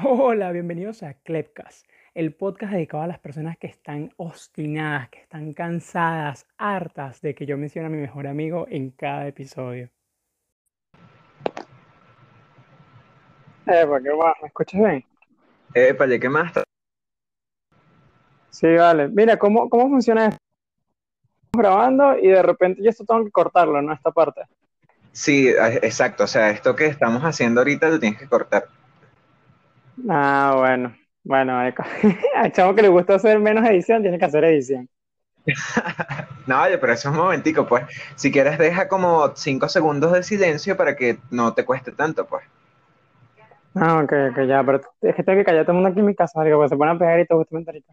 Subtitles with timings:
[0.00, 5.52] Hola, bienvenidos a Clepcast, el podcast dedicado a las personas que están obstinadas, que están
[5.52, 9.90] cansadas, hartas de que yo mencione a mi mejor amigo en cada episodio.
[13.66, 14.34] Eh, ¿qué más?
[14.40, 15.04] ¿Me escuchas bien?
[15.74, 16.52] Eh, ¿qué más?
[18.50, 19.08] Sí, vale.
[19.08, 20.38] Mira, ¿cómo, cómo funciona esto?
[21.46, 23.92] Estamos grabando y de repente yo esto tengo que cortarlo, ¿no?
[23.92, 24.42] Esta parte.
[25.10, 26.22] Sí, exacto.
[26.22, 28.77] O sea, esto que estamos haciendo ahorita lo tienes que cortar.
[30.08, 30.94] Ah, bueno.
[31.24, 31.58] Bueno,
[32.36, 34.88] al chavo que le gusta hacer menos edición, tiene que hacer edición.
[36.46, 37.84] no, oye, pero eso es un momentico, pues.
[38.16, 42.44] Si quieres, deja como cinco segundos de silencio para que no te cueste tanto, pues.
[43.74, 46.06] Ah, ok, ok, ya, pero es que tengo que callar todo el mundo aquí en
[46.06, 47.92] mi casa, digo, pues se ponen a pegar y todo justamente ahorita.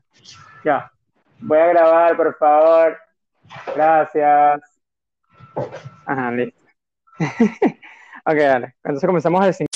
[0.64, 0.92] Ya.
[1.40, 2.98] Voy a grabar, por favor.
[3.76, 4.62] Gracias.
[6.06, 6.59] Ajá, listo.
[7.20, 8.76] ok, dale.
[8.84, 9.67] Entonces comenzamos a decir.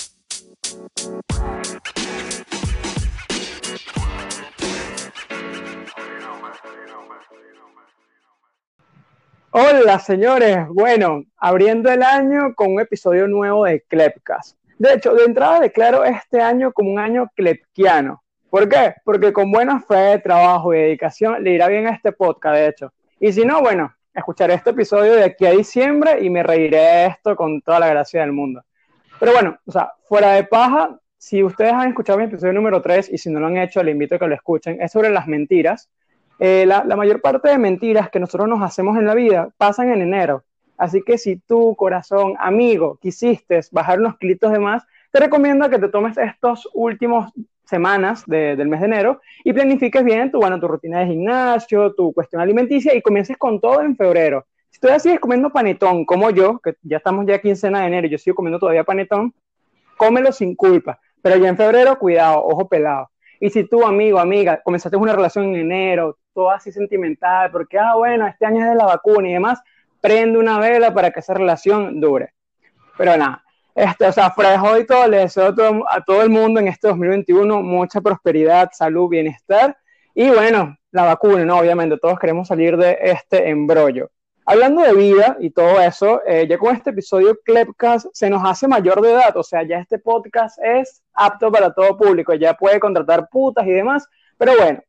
[9.51, 14.55] Hola señores, bueno, abriendo el año con un episodio nuevo de Clepcast.
[14.77, 18.21] De hecho, de entrada declaro este año como un año clepkiano.
[18.51, 18.93] ¿Por qué?
[19.03, 22.93] Porque con buena fe, trabajo y dedicación le irá bien a este podcast, de hecho.
[23.19, 27.35] Y si no, bueno, escucharé este episodio de aquí a diciembre y me reiré esto
[27.35, 28.61] con toda la gracia del mundo.
[29.19, 33.09] Pero bueno, o sea, fuera de paja, si ustedes han escuchado mi episodio número 3
[33.11, 35.25] y si no lo han hecho, les invito a que lo escuchen, es sobre las
[35.25, 35.89] mentiras.
[36.39, 40.01] Eh, la, mayor parte de mentiras que nosotros nos hacemos en la vida pasan en
[40.01, 40.43] enero.
[40.77, 45.79] Así que si tú, corazón, amigo, quisiste bajar unos kilitos de más, te recomiendo que
[45.79, 47.33] te tomes estos últimos
[47.65, 52.13] semanas del mes de enero y planifiques bien tu, bueno, tu rutina de gimnasio, tu
[52.13, 54.45] cuestión alimenticia y comiences con todo en febrero.
[54.69, 58.17] Si todavía sigues comiendo panetón, como yo, que ya estamos ya quincena de enero yo
[58.17, 59.33] sigo comiendo todavía panetón,
[59.97, 60.99] cómelo sin culpa.
[61.21, 63.09] Pero ya en febrero, cuidado, ojo pelado.
[63.41, 67.95] Y si tú, amigo, amiga, comenzaste una relación en enero, todo así sentimental, porque, ah,
[67.95, 69.61] bueno, este año es de la vacuna y demás,
[70.01, 72.33] prende una vela para que esa relación dure.
[72.97, 73.43] Pero nada,
[73.75, 75.55] este, o sea, frejo y todo, le deseo
[75.89, 79.77] a todo, el mundo en este 2021 mucha prosperidad, salud, bienestar
[80.13, 81.59] y bueno, la vacuna, ¿no?
[81.59, 84.09] Obviamente, todos queremos salir de este embrollo.
[84.45, 88.67] Hablando de vida y todo eso, eh, ya con este episodio Clepcast se nos hace
[88.67, 92.79] mayor de edad, o sea, ya este podcast es apto para todo público, ya puede
[92.79, 94.07] contratar putas y demás,
[94.37, 94.81] pero bueno,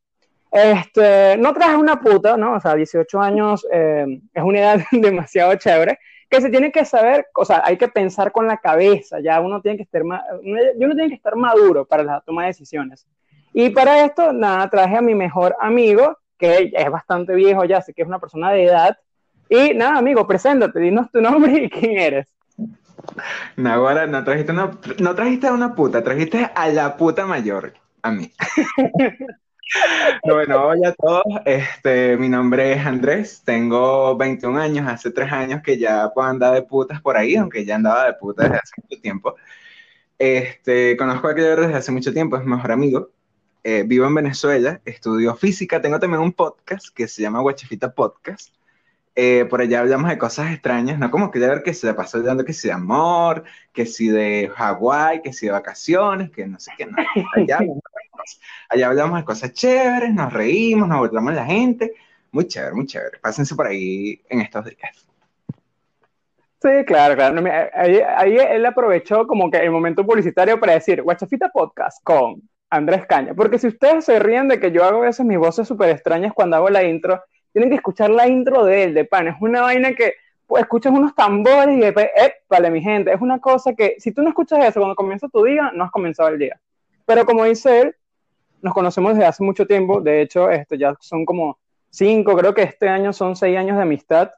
[0.50, 2.54] este, no traje una puta, ¿no?
[2.54, 7.26] O sea, 18 años eh, es una edad demasiado chévere, que se tiene que saber,
[7.34, 11.08] o sea, hay que pensar con la cabeza, ya uno tiene que estar, uno tiene
[11.08, 13.06] que estar maduro para la toma de decisiones.
[13.52, 17.92] Y para esto, nada, traje a mi mejor amigo, que es bastante viejo ya, sé
[17.92, 18.96] que es una persona de edad.
[19.48, 22.28] Y nada, amigo, preséntate, dinos tu nombre y quién eres.
[23.56, 27.72] No, ahora no trajiste, una, no trajiste a una puta, trajiste a la puta mayor,
[28.02, 28.30] a mí.
[30.24, 31.24] Bueno, hola a todos.
[31.44, 36.54] Este, mi nombre es Andrés, tengo 21 años, hace 3 años que ya puedo andar
[36.54, 39.36] de putas por ahí, aunque ya andaba de putas desde hace mucho tiempo.
[40.18, 43.10] Este, conozco a aquello desde hace mucho tiempo, es mi mejor amigo.
[43.62, 48.54] Eh, vivo en Venezuela, estudio física, tengo también un podcast que se llama Guachifita Podcast.
[49.16, 51.10] Eh, por allá hablamos de cosas extrañas, ¿no?
[51.10, 54.50] Como que ya ver que se pasó hablando que si de amor, que si de
[54.54, 56.96] Hawái, que si de vacaciones, que no sé qué, no.
[57.34, 57.58] Allá,
[58.68, 61.92] allá hablamos de cosas chéveres, nos reímos, nos volvamos la gente.
[62.32, 63.18] Muy chévere, muy chévere.
[63.18, 65.08] Pásense por ahí en estos días.
[66.62, 67.42] Sí, claro, claro.
[67.74, 73.06] Ahí, ahí, él aprovechó como que el momento publicitario para decir, Guachafita Podcast con Andrés
[73.06, 73.34] Caña.
[73.34, 76.32] Porque si ustedes se ríen de que yo hago a veces mis voces súper extrañas
[76.34, 77.22] cuando hago la intro,
[77.52, 79.28] tienen que escuchar la intro de él, de pan.
[79.28, 80.14] Es una vaina que
[80.46, 84.12] pues, escuchas unos tambores y después, eh, vale, mi gente, es una cosa que si
[84.12, 86.60] tú no escuchas eso cuando comienza tu día, no has comenzado el día.
[87.06, 87.96] Pero como dice él,
[88.62, 91.58] nos conocemos desde hace mucho tiempo, de hecho, este, ya son como
[91.88, 94.30] cinco, creo que este año son seis años de amistad.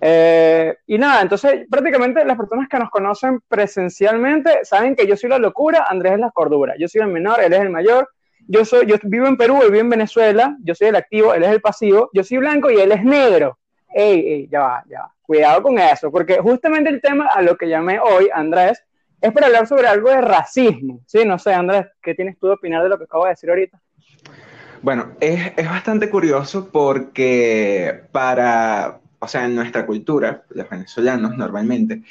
[0.00, 5.30] Eh, y nada, entonces prácticamente las personas que nos conocen presencialmente saben que yo soy
[5.30, 8.08] la locura, Andrés es la cordura, yo soy el menor, él es el mayor,
[8.46, 11.42] yo, soy, yo vivo en Perú, él vive en Venezuela, yo soy el activo, él
[11.44, 13.58] es el pasivo, yo soy blanco y él es negro.
[13.94, 15.14] Ey, ey, ya va, ya va.
[15.22, 18.82] Cuidado con eso, porque justamente el tema a lo que llamé hoy, Andrés,
[19.20, 21.00] es para hablar sobre algo de racismo.
[21.06, 23.48] Sí, no sé, Andrés, ¿qué tienes tú de opinar de lo que acabo de decir
[23.48, 23.80] ahorita?
[24.82, 32.02] Bueno, es, es bastante curioso porque para, o sea, en nuestra cultura, los venezolanos normalmente,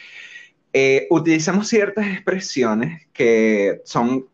[0.73, 4.27] eh, utilizamos ciertas expresiones que son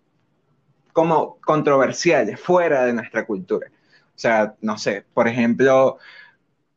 [0.97, 3.67] como controversiales fuera de nuestra cultura.
[3.69, 5.99] O sea, no sé, por ejemplo,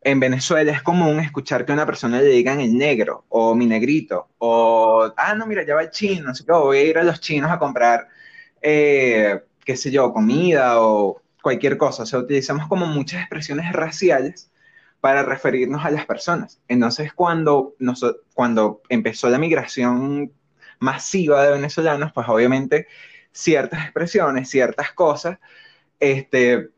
[0.02, 3.64] en Venezuela es común escuchar que a una persona le digan el negro o mi
[3.64, 7.02] negrito o, ah, no, mira, ya va el chino, así que voy a ir a
[7.02, 8.08] los chinos a comprar
[8.61, 12.02] eh, qué sé yo, comida o cualquier cosa.
[12.02, 14.52] O sea, utilizamos como muchas expresiones raciales
[15.00, 16.61] para referirnos a las personas.
[16.69, 17.75] Entonces, cuando,
[18.34, 20.31] cuando empezó la migración
[20.78, 22.87] masiva de venezolanos, pues obviamente
[23.32, 25.38] ciertas expresiones, ciertas cosas,
[25.99, 26.71] este,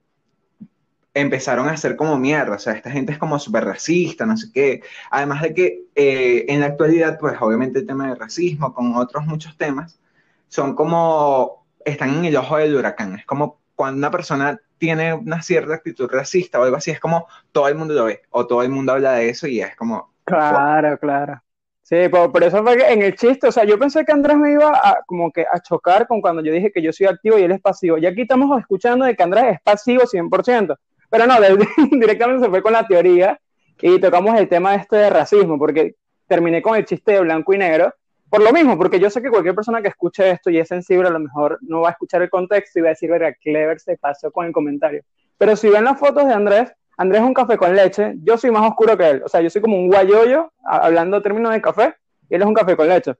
[1.14, 4.50] empezaron a ser como mierda, o sea, esta gente es como súper racista, no sé
[4.52, 4.82] qué.
[5.10, 9.26] Además de que eh, en la actualidad, pues obviamente el tema de racismo, con otros
[9.26, 10.00] muchos temas,
[10.48, 13.16] son como, están en el ojo del huracán.
[13.16, 17.26] Es como cuando una persona tiene una cierta actitud racista o algo así, es como
[17.52, 20.12] todo el mundo lo ve, o todo el mundo habla de eso y es como...
[20.24, 21.42] Claro, claro.
[21.82, 24.52] Sí, por, eso fue que en el chiste, o sea, yo pensé que Andrés me
[24.52, 27.42] iba a, como que a chocar con cuando yo dije que yo soy activo y
[27.42, 27.98] él es pasivo.
[27.98, 30.76] Y aquí estamos escuchando de que Andrés es pasivo 100%.
[31.10, 31.34] Pero no,
[31.90, 33.38] directamente se fue con la teoría
[33.80, 35.96] y tocamos el tema este de racismo, porque
[36.26, 37.92] terminé con el chiste de blanco y negro,
[38.30, 41.08] por lo mismo, porque yo sé que cualquier persona que escuche esto y es sensible,
[41.08, 43.78] a lo mejor no va a escuchar el contexto y va a decir, verga, Clever
[43.78, 45.02] se pasó con el comentario.
[45.36, 48.50] Pero si ven las fotos de Andrés, Andrés es un café con leche, yo soy
[48.50, 51.94] más oscuro que él, o sea, yo soy como un guayoyo, hablando términos de café,
[52.28, 53.14] y él es un café con leche.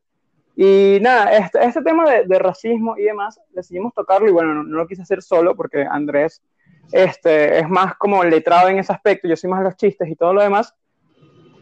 [0.54, 4.76] Y nada, este, este tema de, racismo y demás, decidimos tocarlo y bueno, no, no,
[4.76, 6.42] lo quise hacer solo porque Andrés
[6.92, 10.34] este, es más como letrado en ese aspecto, yo soy más los chistes y todo
[10.34, 10.74] lo demás,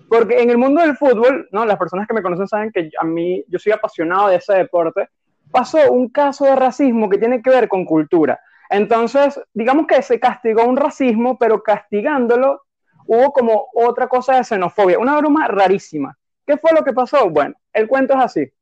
[0.09, 1.65] porque en el mundo del fútbol, ¿no?
[1.65, 5.09] las personas que me conocen saben que a mí, yo soy apasionado de ese deporte,
[5.53, 8.41] pasó un caso de racismo que tiene que ver con cultura.
[8.71, 12.63] Entonces, digamos que se castigó un racismo, pero castigándolo
[13.07, 16.17] hubo como otra cosa de xenofobia, una broma rarísima.
[16.47, 17.29] ¿Qué fue lo que pasó?
[17.29, 18.53] Bueno, el cuento es así.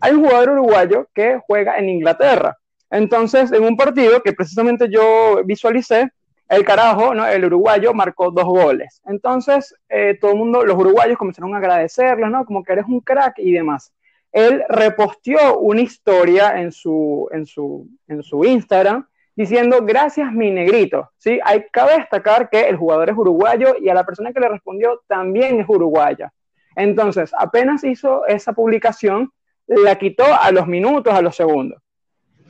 [0.00, 2.58] Hay un jugador uruguayo que juega en Inglaterra
[2.92, 6.12] entonces, en un partido que precisamente yo visualicé,
[6.46, 7.26] el carajo, ¿no?
[7.26, 9.00] el uruguayo, marcó dos goles.
[9.06, 12.44] Entonces, eh, todo el mundo, los uruguayos comenzaron a agradecerle, ¿no?
[12.44, 13.94] Como que eres un crack y demás.
[14.30, 21.10] Él reposteó una historia en su, en su, en su Instagram diciendo, gracias mi negrito,
[21.16, 21.40] ¿sí?
[21.44, 25.02] Hay, cabe destacar que el jugador es uruguayo y a la persona que le respondió
[25.06, 26.32] también es uruguaya.
[26.76, 29.32] Entonces, apenas hizo esa publicación,
[29.66, 31.82] la quitó a los minutos, a los segundos.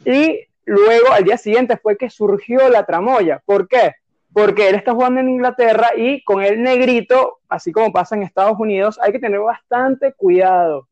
[0.04, 3.42] Y luego al día siguiente fue que surgió la tramoya.
[3.44, 3.94] ¿Por qué?
[4.32, 8.58] Porque él está jugando en Inglaterra y con el negrito, así como pasa en Estados
[8.58, 10.88] Unidos, hay que tener bastante cuidado,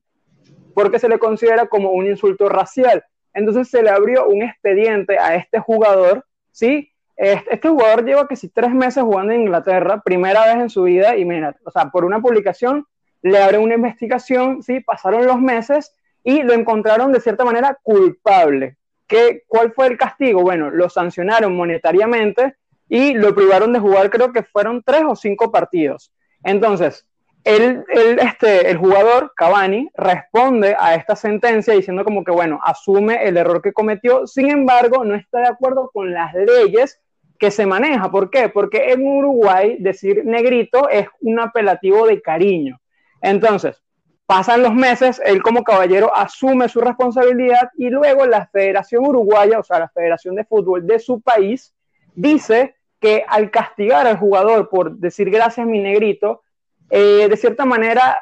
[0.74, 3.02] porque se le considera como un insulto racial.
[3.32, 6.90] Entonces se le abrió un expediente a este jugador, ¿sí?
[7.16, 11.16] Este, jugador lleva que si tres meses jugando en Inglaterra, primera vez en su vida,
[11.16, 12.86] y mira, o sea, por una publicación
[13.22, 14.80] le abre una investigación, ¿sí?
[14.80, 15.94] Pasaron los meses
[16.24, 18.76] y lo encontraron de cierta manera culpable.
[19.48, 20.42] ¿Cuál fue el castigo?
[20.42, 22.54] Bueno, lo sancionaron monetariamente
[22.88, 26.12] y lo privaron de jugar, creo que fueron tres o cinco partidos.
[26.42, 27.06] Entonces,
[27.44, 27.84] el,
[28.20, 33.62] este, el jugador, Cavani, responde a esta sentencia diciendo como que, bueno, asume el error
[33.62, 37.00] que cometió, sin embargo, no está de acuerdo con las leyes
[37.38, 38.10] que se maneja.
[38.10, 38.48] ¿Por qué?
[38.48, 42.78] Porque en Uruguay decir negrito es un apelativo de cariño.
[43.22, 43.82] Entonces,
[44.30, 49.64] Pasan los meses, él como caballero asume su responsabilidad y luego la Federación Uruguaya, o
[49.64, 51.74] sea, la Federación de Fútbol de su país,
[52.14, 56.42] dice que al castigar al jugador por decir gracias mi negrito,
[56.90, 58.18] eh, de cierta manera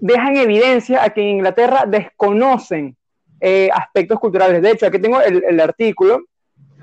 [0.00, 2.96] deja en evidencia a que en Inglaterra desconocen
[3.40, 4.62] eh, aspectos culturales.
[4.62, 6.22] De hecho, aquí tengo el, artículo,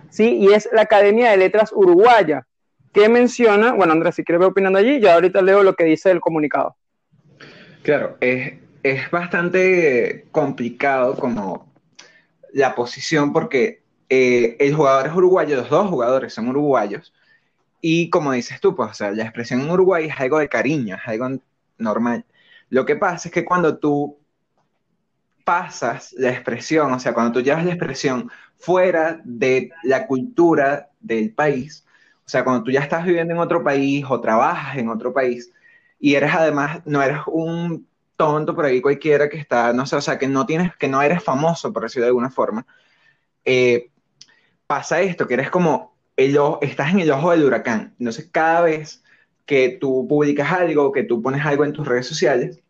[0.10, 0.38] ¿sí?
[0.38, 2.46] Y es la Academia de Letras Uruguaya,
[2.94, 6.12] que menciona, bueno, Andrés, si quieres ver opinando allí, yo ahorita leo lo que dice
[6.12, 6.76] el comunicado.
[7.82, 8.54] Claro, es,
[9.12, 11.74] bastante complicado como
[12.54, 17.14] la posición porque eh, el jugador es uruguayo, los dos jugadores son uruguayos,
[17.88, 20.96] y como dices tú, pues, o sea, la expresión en Uruguay es algo de cariño,
[20.96, 21.40] es algo
[21.78, 22.26] normal.
[22.70, 24.18] Lo que pasa es que cuando tú
[25.44, 31.32] pasas la expresión, o sea, cuando tú llevas la expresión fuera de la cultura del
[31.36, 31.86] país,
[32.26, 35.52] o sea, cuando tú ya estás viviendo en otro país o trabajas en otro país,
[36.00, 37.88] y eres además, no eres un
[38.18, 41.04] tonto por ahí cualquiera que está, no sé, o sea, que no tienes, que no
[41.04, 42.66] eres famoso, por decirlo de alguna forma,
[43.46, 43.92] eh,
[44.66, 47.96] pasa esto, que eres como, el, estás en el ojo del huracán.
[48.00, 49.04] Entonces, cada vez
[49.46, 52.62] que tú publicas algo, que tú pones algo en tus redes sociales,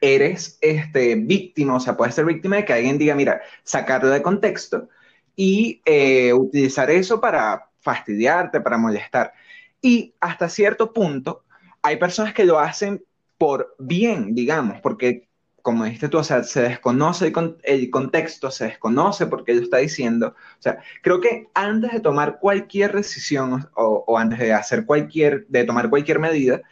[0.00, 4.22] eres este, víctima, o sea, puedes ser víctima de que alguien diga, mira, sacarlo de
[4.22, 4.88] contexto
[5.36, 9.32] y eh, utilizar eso para fastidiarte, para molestar.
[9.80, 11.44] Y hasta cierto punto,
[11.82, 13.04] hay personas que lo hacen
[13.38, 15.28] por bien, digamos, porque
[15.62, 19.78] como dijiste tú, o sea, se desconoce el, contexto, se desconoce por qué lo está
[19.78, 20.34] diciendo.
[20.58, 25.46] O sea, creo que antes de tomar cualquier decisión o, o, antes de hacer cualquier,
[25.48, 26.62] de tomar cualquier medida,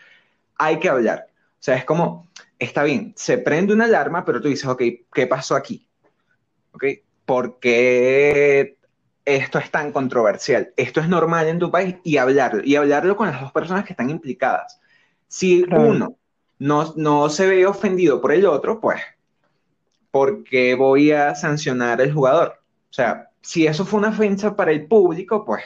[0.56, 1.28] hay que hablar.
[1.30, 2.28] O sea, es como,
[2.58, 4.82] está bien, se prende una alarma, pero tú dices, ok,
[5.12, 5.86] ¿qué pasó aquí?
[6.72, 6.84] ¿Ok?
[7.30, 8.76] ¿por qué
[9.24, 10.72] esto es tan controversial?
[10.76, 13.92] Esto es normal en tu país y hablarlo, y hablarlo con las dos personas que
[13.92, 14.80] están implicadas.
[15.28, 16.16] Si uno
[16.60, 19.00] no, no se ve ofendido por el otro, pues,
[20.10, 22.60] ¿por qué voy a sancionar al jugador?
[22.90, 25.64] O sea, si eso fue una ofensa para el público, pues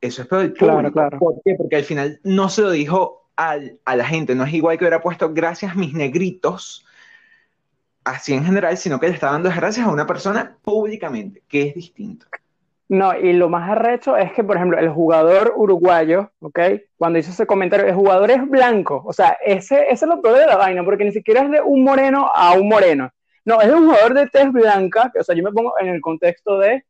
[0.00, 0.74] eso es para el público.
[0.74, 1.18] Claro, claro.
[1.18, 1.54] ¿Por qué?
[1.56, 4.84] Porque al final no se lo dijo al, a la gente, no es igual que
[4.84, 6.84] hubiera puesto gracias mis negritos,
[8.04, 11.74] así en general, sino que le está dando gracias a una persona públicamente, que es
[11.74, 12.26] distinto.
[12.90, 16.58] No, y lo más arrecho es que, por ejemplo, el jugador uruguayo, ¿ok?
[16.96, 19.02] Cuando hizo ese comentario, el jugador es blanco.
[19.04, 21.60] O sea, ese, ese es lo peor de la vaina, porque ni siquiera es de
[21.60, 23.10] un moreno a un moreno.
[23.44, 26.00] No, es un jugador de tez blanca, que, o sea, yo me pongo en el
[26.00, 26.84] contexto de,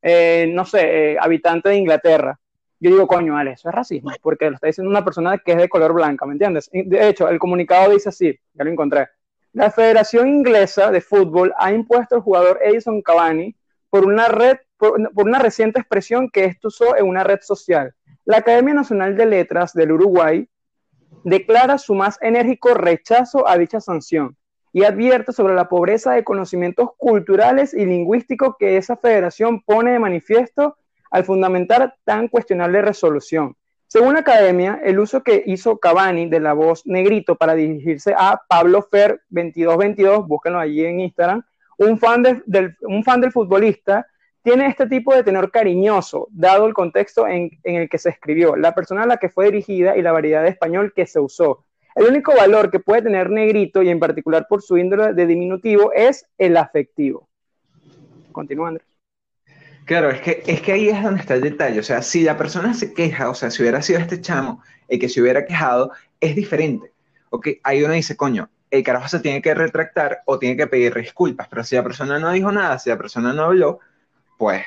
[0.00, 2.38] eh, no sé, eh, habitante de Inglaterra.
[2.80, 5.58] Yo digo, coño, Ale, eso es racismo, porque lo está diciendo una persona que es
[5.58, 6.68] de color blanca, ¿me entiendes?
[6.72, 9.08] De hecho, el comunicado dice así, ya lo encontré.
[9.52, 13.54] La Federación Inglesa de Fútbol ha impuesto al jugador Edison Cavani
[13.90, 17.94] por una red por, una reciente expresión que esto usó en una red social.
[18.24, 20.48] La Academia Nacional de Letras del Uruguay
[21.22, 24.36] declara su más enérgico rechazo a dicha sanción
[24.72, 29.98] y advierte sobre la pobreza de conocimientos culturales y lingüísticos que esa federación pone de
[30.00, 30.76] manifiesto
[31.10, 33.54] al fundamentar tan cuestionable resolución.
[33.86, 38.40] Según la academia, el uso que hizo Cavani de la voz negrito para dirigirse a
[38.48, 41.44] Pablo Fer 2222, búsquenlo allí en Instagram,
[41.78, 44.06] un fan, del, un fan del futbolista,
[44.42, 48.74] tiene este tipo de tenor cariñoso, dado el contexto en, el que se escribió, la
[48.74, 51.64] persona a la que fue dirigida y la variedad de español que se usó.
[51.94, 55.92] El único valor que puede tener negrito, y en particular por su índole de diminutivo,
[55.92, 57.28] es el afectivo.
[58.32, 58.86] Continúa, Andrés.
[59.84, 61.80] Claro, es que, es que ahí es donde está el detalle.
[61.80, 64.98] O sea, si la persona se queja, o sea, si hubiera sido este chamo el
[64.98, 66.92] que se hubiera quejado, es diferente.
[67.30, 70.94] Ok, ahí uno dice, coño, el carajo se tiene que retractar o tiene que pedir
[70.94, 71.48] disculpas.
[71.48, 73.80] Pero si la persona no dijo nada, si la persona no habló,
[74.38, 74.64] pues,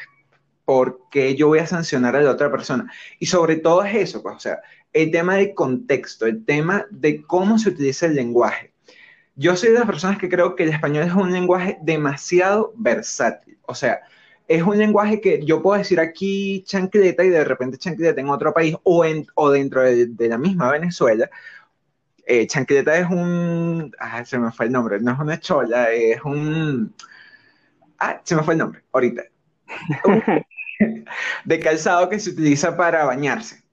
[0.65, 2.91] ¿por qué yo voy a sancionar a la otra persona?
[3.19, 4.59] Y sobre todo es eso, pues, o sea,
[4.93, 8.73] el tema del contexto, el tema de cómo se utiliza el lenguaje.
[9.35, 13.57] Yo soy de las personas que creo que el español es un lenguaje demasiado versátil.
[13.63, 14.01] O sea,
[14.47, 18.53] es un lenguaje que yo puedo decir aquí chancleta y de repente chancleta en otro
[18.53, 21.29] país o, en, o dentro de, la misma Venezuela.
[22.25, 23.91] Eh, chancleta es un...
[23.99, 24.99] Ah, se me fue el nombre.
[25.01, 26.93] No es una chola, es un...
[27.99, 29.23] Ah, se me fue el nombre, ahorita.
[31.45, 33.63] de calzado que se utiliza para bañarse.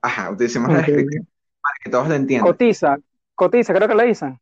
[0.00, 1.28] Ajá, utilicemos la descripción
[1.62, 2.50] para que todos lo entiendan.
[2.50, 2.98] Cotiza,
[3.34, 4.40] cotiza, creo que lo dicen.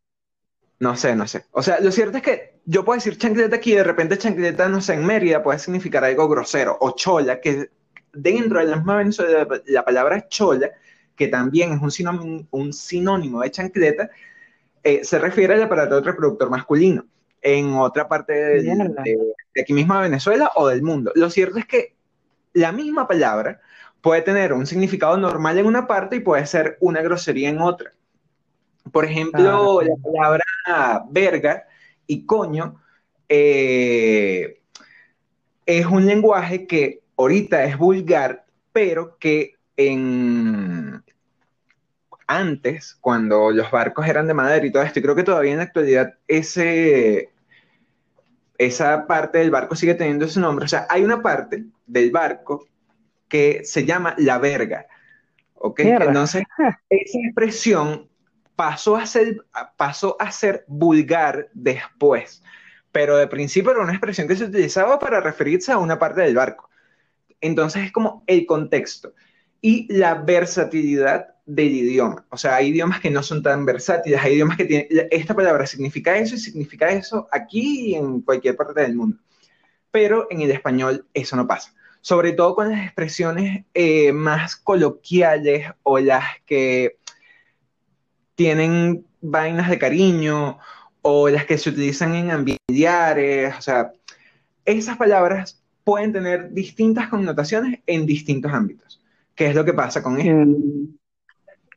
[0.78, 1.44] No sé, no sé.
[1.50, 4.68] O sea, lo cierto es que yo puedo decir chancleta aquí y de repente chancleta,
[4.68, 6.78] no sé, en Mérida puede significar algo grosero.
[6.80, 7.68] O chola, que
[8.14, 10.70] dentro de la misma Venezuela, la palabra chola,
[11.14, 14.08] que también es un sinónimo, un sinónimo de chancleta,
[14.82, 17.04] eh, se refiere al aparato reproductor masculino
[17.42, 21.12] en otra parte de, aquí mismo de Venezuela o del mundo.
[21.14, 21.94] Lo cierto es que
[22.52, 23.60] la misma palabra
[24.00, 27.92] puede tener un significado normal en una parte y puede ser una grosería en otra.
[28.92, 31.64] Por ejemplo, la palabra verga
[32.06, 32.80] y coño
[33.28, 34.60] eh,
[35.66, 41.02] es un lenguaje que ahorita es vulgar, pero que en
[42.26, 45.58] antes, cuando los barcos eran de madera y todo esto, y creo que todavía en
[45.58, 47.30] la actualidad ese,
[48.60, 50.66] esa parte del barco sigue teniendo ese nombre.
[50.66, 52.66] O sea, hay una parte del barco
[53.26, 54.86] que se llama la verga.
[55.54, 55.80] ¿Ok?
[55.80, 56.44] Entonces,
[56.90, 58.10] esa expresión
[58.56, 59.46] pasó a, ser,
[59.78, 62.42] pasó a ser vulgar después,
[62.92, 66.34] pero de principio era una expresión que se utilizaba para referirse a una parte del
[66.34, 66.68] barco.
[67.40, 69.14] Entonces es como el contexto
[69.62, 72.24] y la versatilidad del idioma.
[72.30, 75.66] O sea, hay idiomas que no son tan versátiles, hay idiomas que tienen, esta palabra
[75.66, 79.18] significa eso y significa eso aquí y en cualquier parte del mundo.
[79.90, 81.74] Pero en el español eso no pasa.
[82.00, 86.98] Sobre todo con las expresiones eh, más coloquiales o las que
[88.36, 90.58] tienen vainas de cariño
[91.02, 93.58] o las que se utilizan en ambientes.
[93.58, 93.92] O sea,
[94.64, 99.04] esas palabras pueden tener distintas connotaciones en distintos ámbitos.
[99.34, 100.32] ¿Qué es lo que pasa con esto?
[100.32, 100.99] Mm.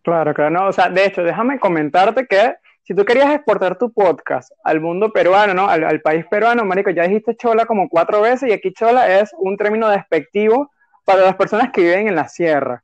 [0.03, 3.93] Claro, claro, no, o sea, de hecho, déjame comentarte que si tú querías exportar tu
[3.93, 5.69] podcast al mundo peruano, ¿no?
[5.69, 9.55] Al, país peruano, marico, ya dijiste chola como cuatro veces y aquí chola es un
[9.55, 10.69] término despectivo
[11.05, 12.83] para las personas que viven en la sierra.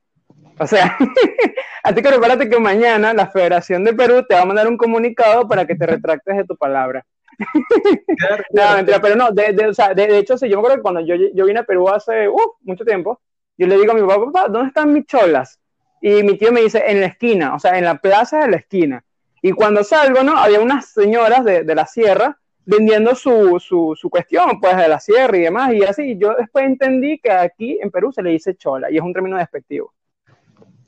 [0.57, 0.97] O sea,
[1.83, 5.45] así que prepárate que mañana la Federación de Perú te va a mandar un comunicado
[5.45, 7.05] para que te retractes de tu palabra.
[8.53, 10.81] no, mentira, pero no, de, de, o sea, de, hecho, sí, yo me acuerdo que
[10.81, 13.19] cuando yo, yo vine a Perú hace uh, mucho tiempo,
[13.57, 15.58] yo le digo a mi papá, papá, ¿dónde están mis cholas?
[16.01, 18.57] Y mi tío me dice, en la esquina, o sea, en la plaza de la
[18.57, 19.03] esquina.
[19.41, 20.37] Y cuando salgo, ¿no?
[20.37, 24.99] Había unas señoras de, de la sierra vendiendo su, su, su, cuestión, pues, de la
[24.99, 26.17] sierra y demás, y así.
[26.19, 29.37] Yo después entendí que aquí en Perú se le dice chola, y es un término
[29.37, 29.93] despectivo.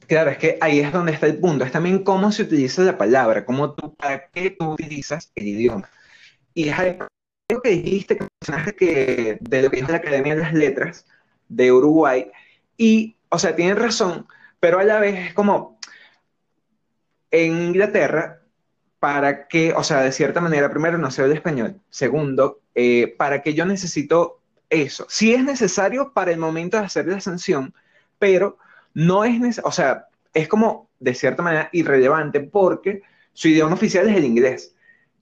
[0.07, 1.63] Claro, es que ahí es donde está el punto.
[1.63, 5.89] Es también cómo se utiliza la palabra, cómo tú, para qué tú utilizas el idioma.
[6.53, 7.07] Y es algo
[7.63, 8.19] que dijiste,
[8.77, 11.07] que de lo que dijo la Academia de las Letras
[11.47, 12.29] de Uruguay,
[12.77, 14.27] y, o sea, tienen razón,
[14.61, 15.79] pero a la vez es como,
[17.31, 18.43] en Inglaterra,
[18.99, 23.41] para que, o sea, de cierta manera, primero, no sé el español, segundo, eh, para
[23.41, 24.39] que yo necesito
[24.69, 25.07] eso.
[25.09, 27.73] Sí es necesario para el momento de hacer la sanción,
[28.19, 28.59] pero
[28.93, 33.01] no es necesario, o sea, es como de cierta manera irrelevante porque
[33.33, 34.75] su idioma oficial es el inglés.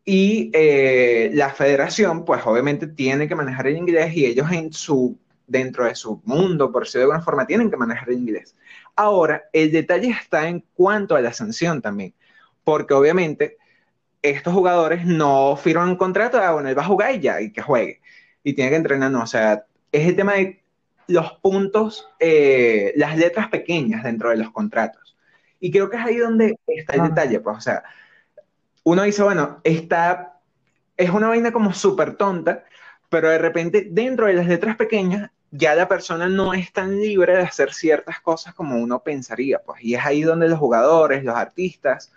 [0.04, 5.18] Y eh, la federación, pues obviamente tiene que manejar el inglés y ellos en su,
[5.50, 8.56] dentro de su mundo, por decirlo de alguna forma, tienen que manejar el inglés.
[8.96, 12.14] Ahora, el detalle está en cuanto a la sanción también,
[12.64, 13.58] porque obviamente
[14.22, 17.52] estos jugadores no firman un contrato, ah, bueno, él va a jugar y ya, y
[17.52, 18.02] que juegue,
[18.44, 20.62] y tiene que entrenar, no, o sea, es el tema de
[21.08, 25.18] los puntos, eh, las letras pequeñas dentro de los contratos.
[25.60, 27.84] Y creo que es ahí donde está el detalle, pues, o sea,
[28.84, 30.40] uno dice, bueno, está,
[30.96, 32.64] es una vaina como súper tonta,
[33.10, 37.36] pero de repente dentro de las letras pequeñas ya la persona no es tan libre
[37.36, 41.36] de hacer ciertas cosas como uno pensaría, pues, y es ahí donde los jugadores, los
[41.36, 42.12] artistas,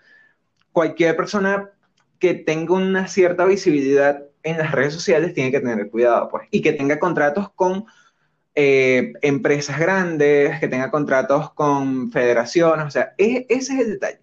[0.73, 1.71] cualquier persona
[2.19, 6.63] que tenga una cierta visibilidad en las redes sociales tiene que tener cuidado, pues, y
[6.63, 7.87] que tenga contratos con
[8.55, 14.22] eh, empresas grandes, que tenga contratos con federaciones, o sea, ese es el detalle.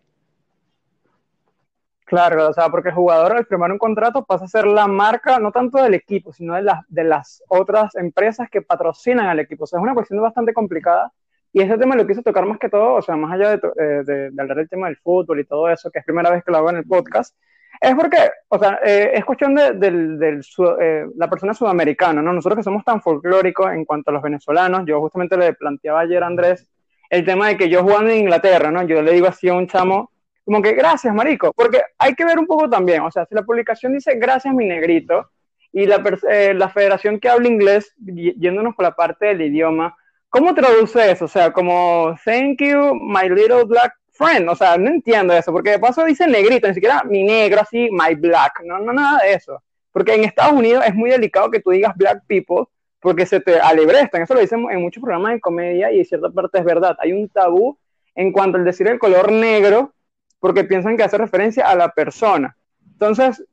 [2.10, 5.38] Claro, o sea, porque el jugador al firmar un contrato pasa a ser la marca
[5.38, 9.66] no tanto del equipo, sino de, las de las otras empresas que patrocinan al equipo.
[9.66, 11.14] O sea, es una cuestión bastante complicada
[11.54, 14.04] y ese tema lo quise tocar más que todo, o sea, más allá de, eh,
[14.06, 16.52] de, de hablar del tema del fútbol y todo eso, que es primera vez que
[16.52, 17.36] lo hago en el podcast,
[17.80, 18.18] es porque,
[18.50, 20.42] o sea, eh, es cuestión de, del,
[20.82, 22.34] eh, la persona sudamericana, ¿no?
[22.34, 26.24] Nosotros que somos tan folclóricos en cuanto a los venezolanos, yo justamente le planteaba ayer
[26.24, 26.68] a Andrés
[27.10, 28.84] el tema de que yo jugando en Inglaterra, ¿no?
[28.84, 30.12] Yo le digo así a un chamo,
[30.50, 33.44] como que gracias, marico, porque hay que ver un poco también, o sea, si la
[33.44, 35.30] publicación dice gracias, mi negrito,
[35.72, 39.96] y la, eh, la federación que habla inglés, yéndonos por la parte del idioma,
[40.28, 41.26] ¿cómo traduce eso?
[41.26, 45.70] O sea, como thank you, my little black friend, o sea, no entiendo eso, porque
[45.70, 49.34] de paso dice negrito, ni siquiera mi negro, así, my black, no, no, nada de
[49.34, 49.62] eso.
[49.92, 52.64] Porque en Estados Unidos es muy delicado que tú digas black people,
[53.00, 56.32] porque se te alebrestan, eso lo dicen en muchos programas de comedia y en cierta
[56.32, 56.98] parte es verdad.
[57.00, 57.78] Hay un tabú
[58.16, 59.94] en cuanto al decir el color negro,
[60.40, 62.56] porque piensan que hace referencia a la persona.
[62.92, 63.44] Entonces,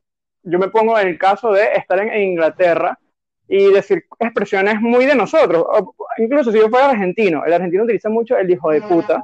[0.43, 2.97] yo me pongo en el caso de estar en, Inglaterra
[3.47, 5.65] y decir expresiones muy de nosotros.
[6.17, 9.23] incluso si yo fuera argentino, el argentino utiliza mucho el hijo de puta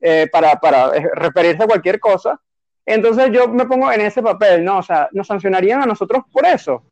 [0.00, 2.40] eh, para, para eh, referirse a cualquier cosa.
[2.84, 4.78] Entonces yo me pongo en ese papel, ¿no?
[4.78, 6.84] O sea, nos sancionarían a nosotros por eso.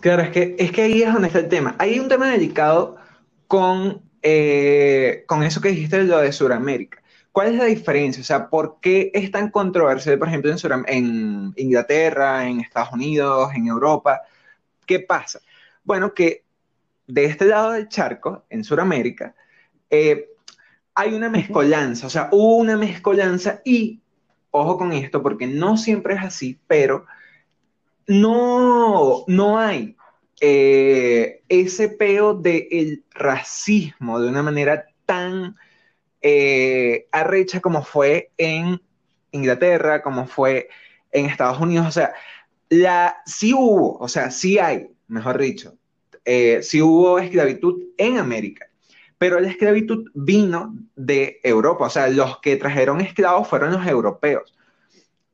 [0.00, 1.76] Claro, es que, es que ahí es donde está el tema.
[1.78, 2.96] Hay un tema delicado
[3.46, 7.01] con, eh, con eso que dijiste de lo de Sudamérica.
[7.32, 8.20] ¿Cuál es la diferencia?
[8.20, 13.50] O sea, ¿por qué es tan controversial, por ejemplo, en, en Inglaterra, en Estados Unidos,
[13.54, 14.20] en Europa?
[14.86, 15.40] ¿Qué pasa?
[15.82, 16.44] Bueno, que
[17.06, 19.34] de este lado del charco, en Sudamérica,
[19.88, 20.28] eh,
[20.94, 24.00] hay una mezcolanza, o sea, hubo una mezcolanza y,
[24.50, 27.06] ojo con esto, porque no siempre es así, pero
[28.06, 29.96] no, no hay
[30.40, 35.56] eh, ese peo del racismo de una manera tan
[36.22, 38.80] eh, arrecha como fue en
[39.32, 40.68] Inglaterra, como fue
[41.10, 42.14] en Estados Unidos, o sea,
[42.68, 45.76] la, sí hubo, o sea, sí hay, mejor dicho,
[46.24, 48.66] eh, sí hubo esclavitud en América
[49.22, 54.52] pero la esclavitud vino de Europa, o sea, los que trajeron esclavos fueron los europeos.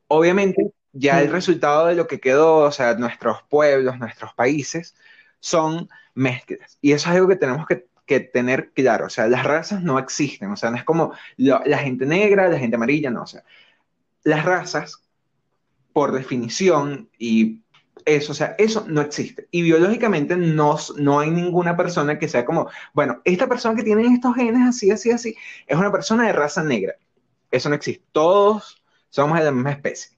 [0.05, 4.95] Obviamente, ya el resultado de lo que quedó, o sea, nuestros pueblos, nuestros países,
[5.39, 6.77] son mezclas.
[6.81, 7.87] Y eso es algo que tenemos que,
[8.19, 12.05] tener claro, o sea, las razas no existen, o sea, no es como la gente
[12.05, 13.43] negra, la gente amarilla, no, o sea,
[14.23, 15.03] las razas,
[15.93, 17.61] por definición y
[18.05, 19.47] eso, o sea, eso no existe.
[19.51, 24.05] Y biológicamente no, no hay ninguna persona que sea como, bueno, esta persona que tiene
[24.13, 25.35] estos genes así, así, así,
[25.67, 26.95] es una persona de raza negra.
[27.51, 28.03] Eso no existe.
[28.11, 30.11] Todos somos de la misma especie.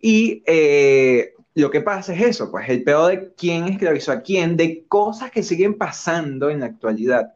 [0.00, 4.56] Y eh, lo que pasa es eso, pues el peor de quién esclavizó a quién,
[4.56, 7.34] de cosas que siguen pasando en la actualidad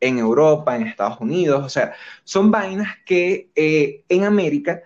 [0.00, 4.82] en Europa, en Estados Unidos, o sea, son vainas que eh, en América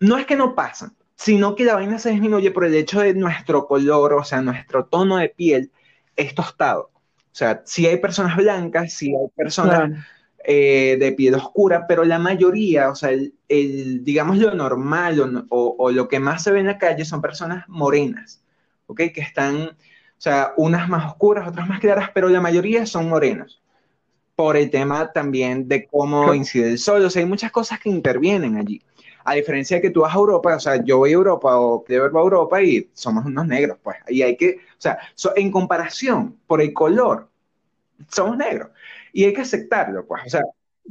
[0.00, 3.14] no es que no pasan, sino que la vaina se disminuye por el hecho de
[3.14, 5.70] nuestro color, o sea, nuestro tono de piel
[6.16, 6.90] es tostado.
[6.94, 10.04] O sea, si hay personas blancas, si hay personas
[10.44, 15.90] eh, de piel oscura, pero la mayoría, o sea, el, digamos lo normal o, o,
[15.92, 18.42] lo que más se ve en la calle son personas morenas,
[18.86, 19.02] ¿ok?
[19.14, 19.76] Que están, o
[20.18, 23.62] sea, unas más oscuras, otras más claras, pero la mayoría son morenos.
[24.34, 27.90] Por el tema también de cómo incide el sol, o sea, hay muchas cosas que
[27.90, 28.82] intervienen allí.
[29.24, 31.84] A diferencia de que tú vas a Europa, o sea, yo voy a Europa o
[31.84, 33.98] Clever va a Europa y somos unos negros, pues.
[34.08, 34.98] Y hay que, o sea,
[35.36, 37.28] en comparación por el color,
[38.08, 38.70] somos negros.
[39.12, 40.22] Y hay que aceptarlo, pues.
[40.26, 40.42] O sea,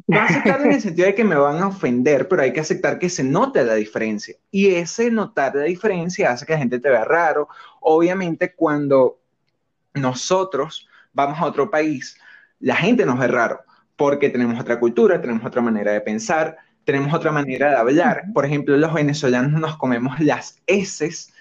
[0.08, 3.00] no aceptarlo en el sentido de que me van a ofender, pero hay que aceptar
[3.00, 4.36] que se note la diferencia.
[4.50, 7.50] Y ese notar la diferencia hace que la gente te vea raro.
[7.82, 9.20] Obviamente, cuando
[9.94, 12.18] nosotros vamos a otro país,
[12.60, 13.62] la gente nos ve raro,
[13.96, 18.24] porque tenemos otra cultura, tenemos otra manera de pensar, tenemos otra manera de hablar.
[18.34, 21.34] Por ejemplo, los venezolanos nos comemos las heces.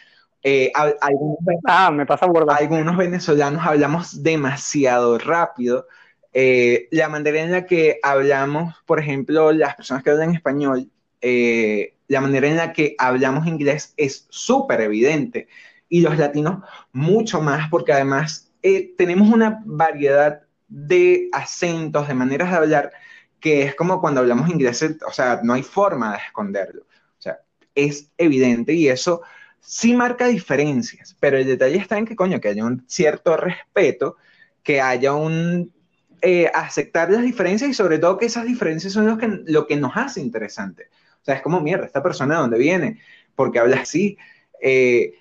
[0.42, 5.86] Eh, algunos, ah, me pasa algunos venezolanos hablamos demasiado rápido.
[6.32, 10.90] Eh, la manera en la que hablamos, por ejemplo, las personas que hablan español,
[11.20, 15.48] eh, la manera en la que hablamos inglés es súper evidente.
[15.88, 18.52] Y los latinos mucho más, porque además
[18.96, 22.92] tenemos una variedad de acentos, de maneras de hablar
[23.40, 26.82] que es como cuando hablamos inglés, o sea, no hay forma de esconderlo.
[26.82, 27.40] O sea,
[27.74, 29.22] es evidente y eso
[29.60, 34.16] sí marca diferencias, pero el detalle está en que, coño, que haya un cierto respeto,
[34.62, 35.72] que haya un
[36.22, 39.76] eh, aceptar las diferencias y sobre todo que esas diferencias son lo que, lo que
[39.76, 40.88] nos hace interesante.
[41.22, 43.00] O sea, es como, mierda, esta persona de dónde viene,
[43.34, 44.16] porque habla así,
[44.60, 45.14] eh,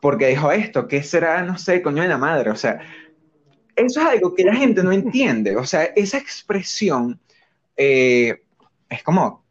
[0.00, 2.50] porque dijo esto, ¿qué será, no sé, coño de la madre?
[2.50, 2.80] O sea,
[3.74, 5.56] eso es algo que la gente no entiende.
[5.56, 7.20] O sea, esa expresión
[7.76, 8.42] eh,
[8.88, 9.44] es como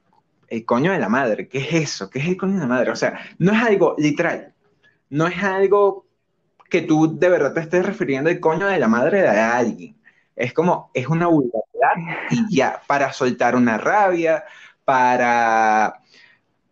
[0.47, 1.47] el coño de la madre.
[1.47, 2.09] ¿Qué es eso?
[2.09, 2.91] ¿Qué es el coño de la madre?
[2.91, 4.53] O sea, no es algo literal.
[5.09, 6.05] No es algo
[6.69, 9.95] que tú de verdad te estés refiriendo al coño de la madre de alguien.
[10.35, 11.63] Es como, es una vulgaridad.
[12.29, 14.43] Y ya, para soltar una rabia,
[14.83, 16.01] para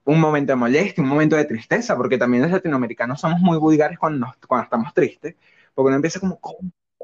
[0.06, 3.98] un momento de molestia, un momento de tristeza, porque también los latinoamericanos somos muy vulgares
[3.98, 5.36] cuando, cuando estamos tristes,
[5.74, 6.40] porque uno empieza como,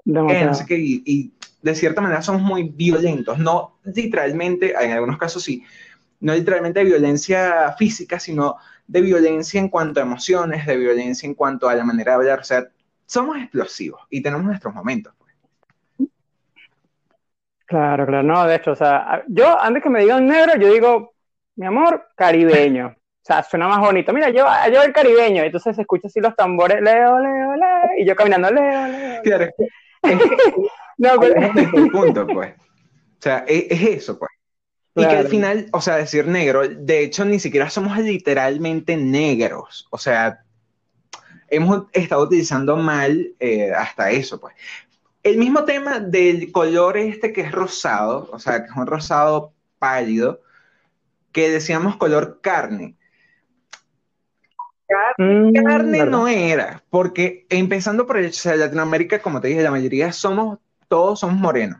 [0.05, 5.43] no sé qué, y, de cierta manera somos muy violentos, no literalmente, en algunos casos
[5.43, 5.63] sí,
[6.21, 8.55] no literalmente de violencia física, sino
[8.87, 12.39] de violencia en cuanto a emociones, de violencia en cuanto a la manera de hablar,
[12.39, 12.69] o sea,
[13.05, 15.13] somos explosivos y tenemos nuestros momentos.
[17.69, 17.81] Pues.
[17.81, 21.13] Claro, claro, no, de hecho, o sea, yo antes que me digan negro, yo digo,
[21.55, 22.87] mi amor, caribeño.
[22.87, 24.11] O sea, suena más bonito.
[24.11, 25.43] Mira, yo, yo el caribeño.
[25.43, 27.97] Entonces se escucha así los tambores, leo, leo, leo.
[27.99, 29.21] Y yo caminando, leo, leo.
[29.21, 29.47] Claro,
[30.97, 31.51] no, pero...
[31.53, 32.53] el punto, pues.
[32.57, 34.31] O sea, es, eso, pues.
[34.95, 39.87] Y que al final, o sea, decir negro, de hecho, ni siquiera somos literalmente negros.
[39.91, 40.41] O sea,
[41.49, 44.55] hemos estado utilizando mal eh, hasta eso, pues.
[45.29, 49.53] El mismo tema del color este que es rosado, o sea, que es un rosado
[49.77, 50.41] pálido,
[51.31, 52.95] que decíamos color carne.
[55.19, 59.69] Mm, carne, no era, porque empezando por el hecho, de Latinoamérica, como te dije, la
[59.69, 61.79] mayoría somos, todos somos morenos.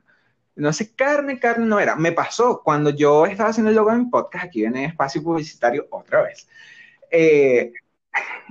[0.56, 1.96] No sé, carne, carne no era.
[1.96, 6.22] Me pasó cuando yo estaba haciendo el logo en podcast, aquí viene espacio publicitario otra
[6.22, 6.48] vez.
[7.10, 7.72] Eh,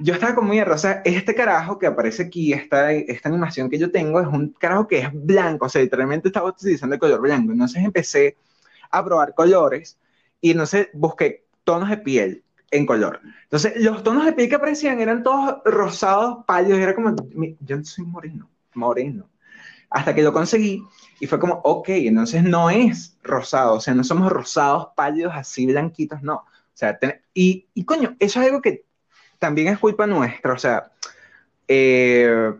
[0.00, 1.02] yo estaba con muy rosa.
[1.04, 5.00] Este carajo que aparece aquí, esta, esta animación que yo tengo, es un carajo que
[5.00, 7.52] es blanco, o sea, literalmente estaba utilizando el color blanco.
[7.52, 8.36] Entonces empecé
[8.90, 9.98] a probar colores
[10.40, 13.20] y entonces busqué tonos de piel en color.
[13.44, 17.14] Entonces, los tonos de piel que aparecían eran todos rosados, pálidos, era como,
[17.60, 19.28] yo soy moreno, moreno.
[19.90, 20.82] Hasta que lo conseguí
[21.18, 25.66] y fue como, ok, entonces no es rosado, o sea, no somos rosados, pálidos, así
[25.66, 26.36] blanquitos, no.
[26.36, 26.98] O sea,
[27.32, 28.84] y, y coño, eso es algo que
[29.38, 30.90] también es culpa nuestra, o sea,
[31.66, 32.52] eh,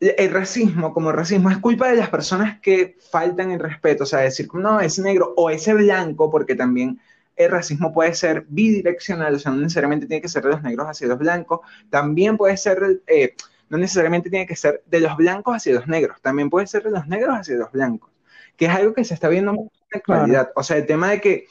[0.00, 4.20] el racismo, como racismo, es culpa de las personas que faltan el respeto, o sea,
[4.20, 7.00] decir, no, es negro o ese blanco, porque también
[7.36, 10.86] el racismo puede ser bidireccional, o sea, no necesariamente tiene que ser de los negros
[10.88, 13.34] hacia los blancos, también puede ser, eh,
[13.68, 16.90] no necesariamente tiene que ser de los blancos hacia los negros, también puede ser de
[16.90, 18.10] los negros hacia los blancos,
[18.56, 20.52] que es algo que se está viendo mucho en la actualidad.
[20.56, 21.46] O sea, el tema de que,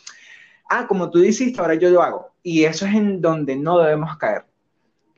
[0.69, 4.17] ah, como tú dijiste, ahora yo lo hago, y eso es en donde no debemos
[4.17, 4.45] caer.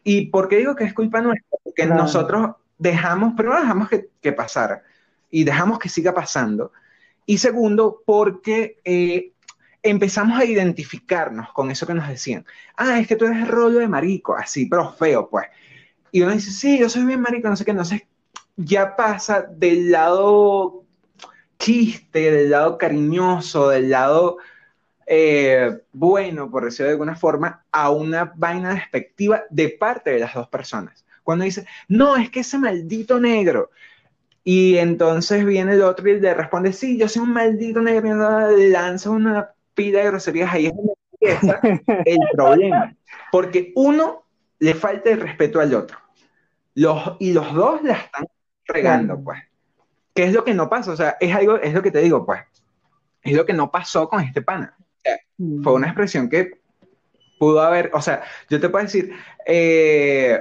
[0.03, 1.57] ¿Y por qué digo que es culpa nuestra?
[1.63, 4.83] Porque nosotros dejamos, primero dejamos que, que pasara
[5.29, 6.71] y dejamos que siga pasando.
[7.25, 9.33] Y segundo, porque eh,
[9.83, 12.45] empezamos a identificarnos con eso que nos decían.
[12.75, 15.47] Ah, es que tú eres el rollo de marico, así, pero feo, pues.
[16.12, 18.03] Y uno dice, sí, yo soy bien marico, no sé qué, entonces
[18.55, 20.83] ya pasa del lado
[21.60, 24.38] chiste, del lado cariñoso, del lado
[25.07, 30.33] eh, bueno, por decirlo de alguna forma, a una vaina despectiva de parte de las
[30.33, 31.05] dos personas.
[31.23, 33.71] Cuando dice, no, es que ese maldito negro.
[34.43, 38.69] Y entonces viene el otro y le responde, sí, yo soy un maldito negro, y
[38.69, 40.73] lanza una pila de groserías, ahí es
[41.19, 41.59] empieza
[42.05, 42.95] el problema.
[43.31, 44.23] Porque uno
[44.59, 45.97] le falta el respeto al otro.
[46.75, 48.25] Los, y los dos la están
[48.65, 49.41] regando, pues.
[50.13, 50.91] ¿Qué es lo que no pasa?
[50.91, 52.41] O sea, es algo, es lo que te digo, pues.
[53.21, 54.76] Es lo que no pasó con este pana.
[55.38, 55.63] Mm.
[55.63, 56.60] fue una expresión que
[57.38, 59.13] pudo haber, o sea, yo te puedo decir,
[59.45, 60.39] eh,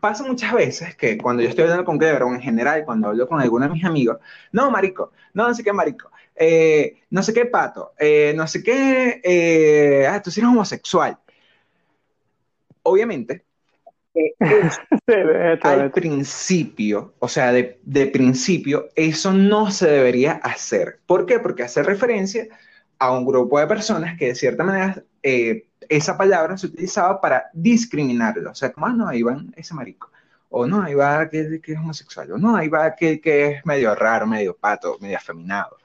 [0.00, 3.28] pasa muchas veces que cuando yo estoy hablando con Clever o en general, cuando hablo
[3.28, 4.18] con alguno de mis amigos,
[4.52, 8.62] no, marico, no, no sé qué marico, eh, no sé qué pato, eh, no sé
[8.62, 11.16] qué, ah, tú eres homosexual.
[12.82, 13.44] Obviamente,
[15.62, 20.98] al principio, o sea, de, de, principio, eso no se debería hacer.
[21.06, 21.38] ¿Por qué?
[21.38, 22.48] Porque hace referencia
[22.98, 27.50] a un grupo de personas que de cierta manera eh, esa palabra se utilizaba para
[27.52, 28.50] discriminarlo.
[28.50, 30.10] O sea, como, ah, no, ahí va ese marico.
[30.50, 32.32] O no, ahí va que, que es homosexual.
[32.32, 35.76] O no, ahí va que, que es medio raro, medio pato, medio afeminado.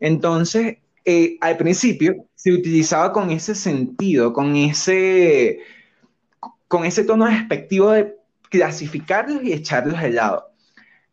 [0.00, 5.60] Entonces, eh, al principio se utilizaba con ese sentido, con ese
[6.68, 8.16] con ese tono despectivo de
[8.48, 10.50] clasificarlos y echarlos de lado.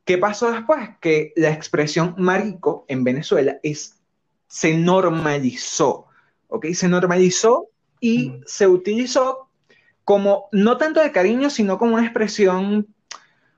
[0.05, 0.89] ¿Qué pasó después?
[1.01, 3.98] Que la expresión marico en Venezuela es,
[4.49, 6.07] se normalizó,
[6.47, 6.65] ¿ok?
[6.73, 7.69] Se normalizó
[8.01, 9.49] y se utilizó
[10.03, 12.87] como, no tanto de cariño, sino como una expresión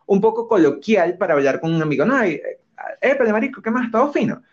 [0.05, 2.05] un poco coloquial para hablar con un amigo.
[2.05, 2.59] No, eh,
[3.01, 3.89] épale marico, ¿qué más?
[3.89, 4.43] Todo fino.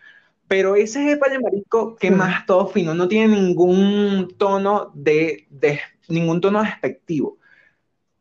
[0.47, 2.45] Pero ese épale marico, ¿qué más?
[2.47, 2.95] Todo fino.
[2.95, 7.39] No tiene ningún tono de, de ningún tono despectivo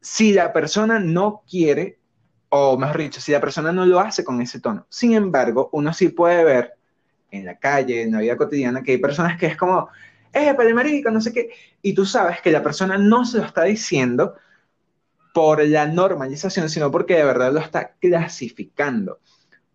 [0.00, 1.98] si la persona no quiere,
[2.48, 4.86] o mejor dicho, si la persona no lo hace con ese tono.
[4.88, 6.77] Sin embargo, uno sí puede ver
[7.30, 9.88] en la calle, en la vida cotidiana, que hay personas que es como,
[10.32, 11.50] eh, para marico, no sé qué,
[11.82, 14.34] y tú sabes que la persona no se lo está diciendo
[15.34, 19.20] por la normalización, sino porque de verdad lo está clasificando.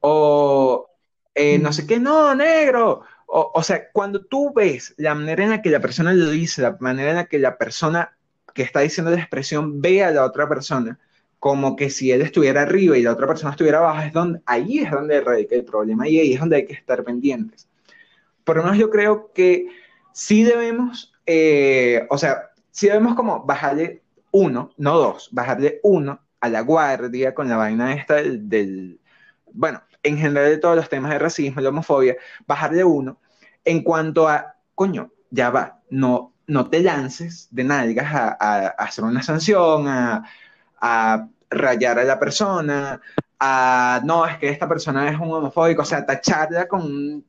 [0.01, 0.89] O,
[1.33, 3.01] eh, no sé qué, no, negro.
[3.27, 6.61] O, o sea, cuando tú ves la manera en la que la persona lo dice,
[6.61, 8.17] la manera en la que la persona
[8.53, 10.99] que está diciendo la expresión ve a la otra persona
[11.43, 14.79] como que si él estuviera arriba y la otra persona estuviera abajo, es donde, ahí
[14.79, 17.67] es donde radica el problema y ahí es donde hay que estar pendientes.
[18.45, 19.67] Por lo menos yo creo que
[20.13, 26.47] sí debemos, eh, o sea, sí debemos como bajarle uno, no dos, bajarle uno a
[26.47, 29.01] la guardia con la vaina esta del,
[29.51, 32.15] bueno, en general de todos los temas de racismo y homofobia,
[32.47, 33.19] bajarle uno
[33.65, 39.21] en cuanto a, coño, ya va, no, no te lances de nalgas a, hacer una
[39.21, 40.23] sanción, a,
[41.53, 43.01] rayar a la persona,
[43.39, 47.23] a no, es que esta persona es un homofóbico, o sea, tacharla con.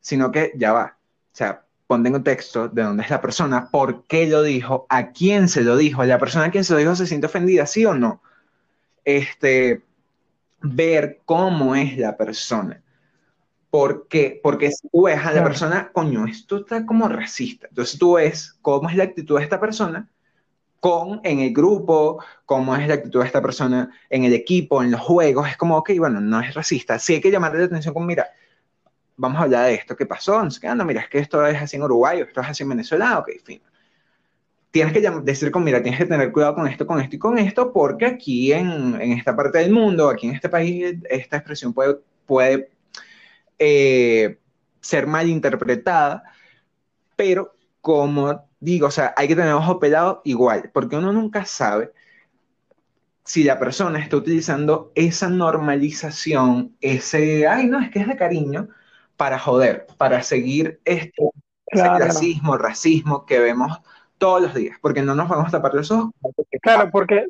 [0.00, 0.96] sino que ya va.
[1.32, 5.10] O sea, ponte en contexto de dónde es la persona, por qué lo dijo, a
[5.10, 7.84] quién se lo dijo, la persona a quien se lo dijo se siente ofendida, sí
[7.84, 8.22] o no.
[9.04, 9.82] Este,
[10.62, 12.80] ver cómo es la persona.
[13.70, 14.40] ¿Por qué?
[14.42, 17.66] Porque si tú ves a la persona, coño, esto está como racista.
[17.68, 20.08] Entonces tú ves cómo es la actitud de esta persona
[20.84, 24.90] con en el grupo, cómo es la actitud de esta persona en el equipo, en
[24.90, 25.48] los juegos.
[25.48, 26.98] Es como, ok, bueno, no es racista.
[26.98, 28.28] Sí hay que llamarle la atención como, mira,
[29.16, 30.44] vamos a hablar de esto, ¿qué pasó?
[30.44, 32.68] No sé qué, mira, es que esto es así en Uruguay, esto es así en
[32.68, 33.62] Venezuela, ok, fin.
[34.70, 37.38] Tienes que decir como, mira, tienes que tener cuidado con esto, con esto y con
[37.38, 41.72] esto, porque aquí en, en esta parte del mundo, aquí en este país, esta expresión
[41.72, 42.68] puede, puede
[43.58, 44.38] eh,
[44.82, 46.24] ser mal interpretada,
[47.16, 51.92] pero como digo, o sea, hay que tener ojo pelado igual, porque uno nunca sabe
[53.24, 58.68] si la persona está utilizando esa normalización, ese, ay, no, es que es de cariño,
[59.16, 61.22] para joder, para seguir este
[61.70, 63.80] racismo, racismo que vemos
[64.18, 66.12] todos los días, porque no nos vamos a tapar los ojos.
[66.60, 67.26] Claro, porque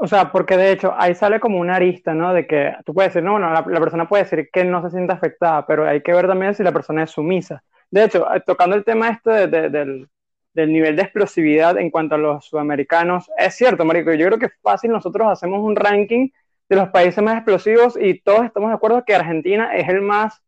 [0.00, 2.32] o sea, porque de hecho ahí sale como una arista, ¿no?
[2.32, 5.12] De que tú puedes decir, no, bueno, la, persona puede decir que no se siente
[5.12, 7.62] afectada, pero hay que ver también si la persona es sumisa.
[7.90, 10.08] De hecho, eh, tocando el tema este del,
[10.58, 14.46] del, nivel de explosividad en cuanto a los sudamericanos, es cierto, Marico, yo creo que
[14.46, 16.28] es fácil, nosotros hacemos un ranking
[16.68, 20.42] de los países más explosivos y todos estamos de acuerdo que Argentina es el más,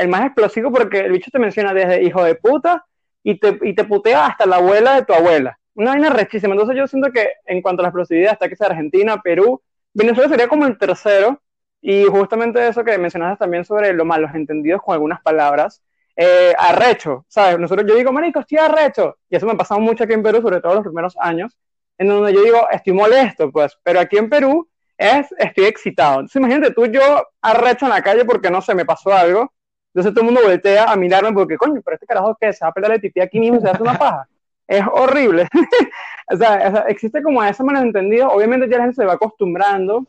[0.00, 2.84] el más explosivo porque el bicho te menciona desde hijo de puta
[3.22, 6.54] y te, y te putea hasta la abuela de tu abuela una vaina rechísima.
[6.54, 9.62] Entonces yo siento que en cuanto a la explosividad, está que sea Argentina, Perú,
[9.94, 11.40] Venezuela sería como el tercero.
[11.80, 15.80] Y justamente eso que mencionaste también sobre los malos entendidos con algunas palabras.
[16.20, 17.60] Eh, arrecho, ¿sabes?
[17.60, 19.18] Nosotros, yo digo, marico, estoy arrecho.
[19.30, 21.56] Y eso me ha pasado mucho aquí en Perú, sobre todo los primeros años,
[21.96, 23.78] en donde yo digo, estoy molesto, pues.
[23.84, 26.14] Pero aquí en Perú es, estoy excitado.
[26.14, 29.52] Entonces imagínate tú, yo arrecho en la calle porque no sé, me pasó algo.
[29.94, 32.70] Entonces todo el mundo voltea a mirarme porque, coño, pero este carajo que se va
[32.70, 34.28] a pelar el tití aquí mismo y se hace una paja
[34.68, 35.48] es horrible.
[36.30, 38.28] o, sea, existe como ese malentendido.
[38.28, 40.06] Obviamente ya la gente se va acostumbrando.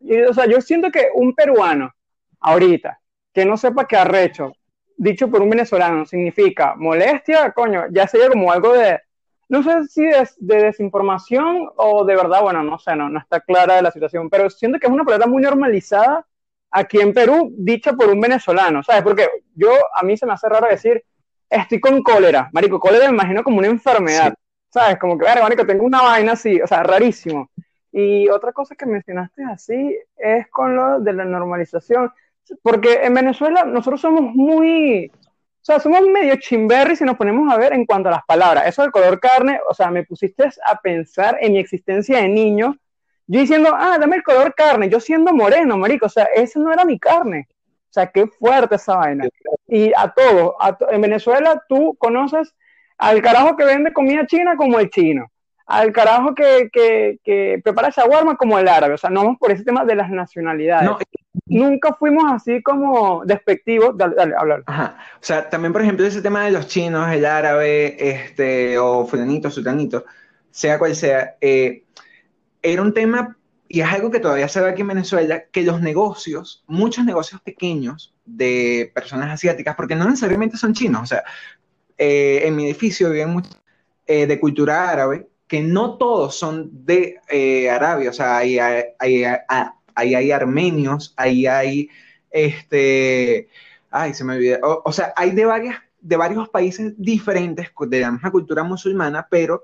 [0.00, 1.92] Y, o sea, yo siento que un peruano,
[2.40, 3.00] ahorita,
[3.32, 4.52] que no sepa que arrecho,
[4.96, 9.00] dicho por un venezolano, significa molestia, coño, ya sería como algo de,
[9.48, 13.40] no sé si es de desinformación o de verdad, bueno, no sé, no, no está
[13.40, 16.26] clara de la situación, pero siento que es una palabra muy normalizada
[16.70, 19.02] aquí en Perú, dicha por un venezolano, ¿sabes?
[19.02, 21.04] Porque yo, a mí se me hace raro decir,
[21.48, 24.34] estoy con cólera, marico, cólera me imagino como una enfermedad,
[24.70, 24.98] ¿sabes?
[24.98, 27.48] Como que, marico, tengo una vaina así, o sea, rarísimo.
[27.92, 32.10] Y otra cosa que mencionaste así es con lo de la normalización,
[32.62, 37.56] porque en Venezuela nosotros somos muy, o sea, somos medio chimberri si nos ponemos a
[37.56, 38.66] ver en cuanto a las palabras.
[38.66, 42.76] Eso del color carne, o sea, me pusiste a pensar en mi existencia de niño,
[43.26, 46.72] yo diciendo, ah, dame el color carne, yo siendo moreno, marico, o sea, ese no
[46.72, 47.48] era mi carne.
[47.50, 49.28] O sea, qué fuerte esa vaina.
[49.68, 50.54] Y a todos,
[50.90, 52.54] en Venezuela tú conoces
[52.98, 55.30] al carajo que vende comida china como el chino,
[55.66, 58.94] al carajo que, que, que prepara shawarma como el árabe.
[58.94, 60.90] O sea, no vamos por ese tema de las nacionalidades.
[61.46, 63.96] Nunca fuimos así como despectivos.
[63.96, 64.62] Dale, dale, hablar.
[64.66, 64.96] Ajá.
[65.16, 69.50] O sea, también, por ejemplo, ese tema de los chinos, el árabe, este, o fulanito,
[69.50, 70.04] sutanito,
[70.50, 71.84] sea cual sea, eh,
[72.62, 73.36] era un tema,
[73.68, 77.40] y es algo que todavía se ve aquí en Venezuela, que los negocios, muchos negocios
[77.42, 81.24] pequeños de personas asiáticas, porque no necesariamente son chinos, o sea,
[81.98, 83.60] eh, en mi edificio viven muchos
[84.06, 90.32] eh, de cultura árabe, que no todos son de eh, Arabia, o sea, ahí hay,
[90.32, 91.88] armenios, ahí hay,
[92.30, 93.48] este,
[93.90, 98.10] ay, se me olvidó, o, sea, hay de, varias, de varios países diferentes, de la
[98.10, 99.62] misma cultura musulmana, pero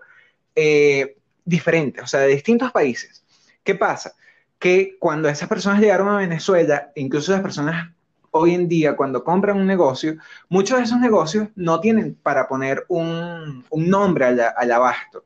[1.45, 3.25] diferentes, o sea, de distintos países.
[3.63, 4.15] ¿Qué pasa?
[4.59, 7.91] Que cuando esas personas llegaron a Venezuela, incluso las personas
[8.31, 10.17] hoy en día cuando compran un negocio,
[10.49, 15.25] muchos de esos negocios no tienen para poner un, nombre al, abasto.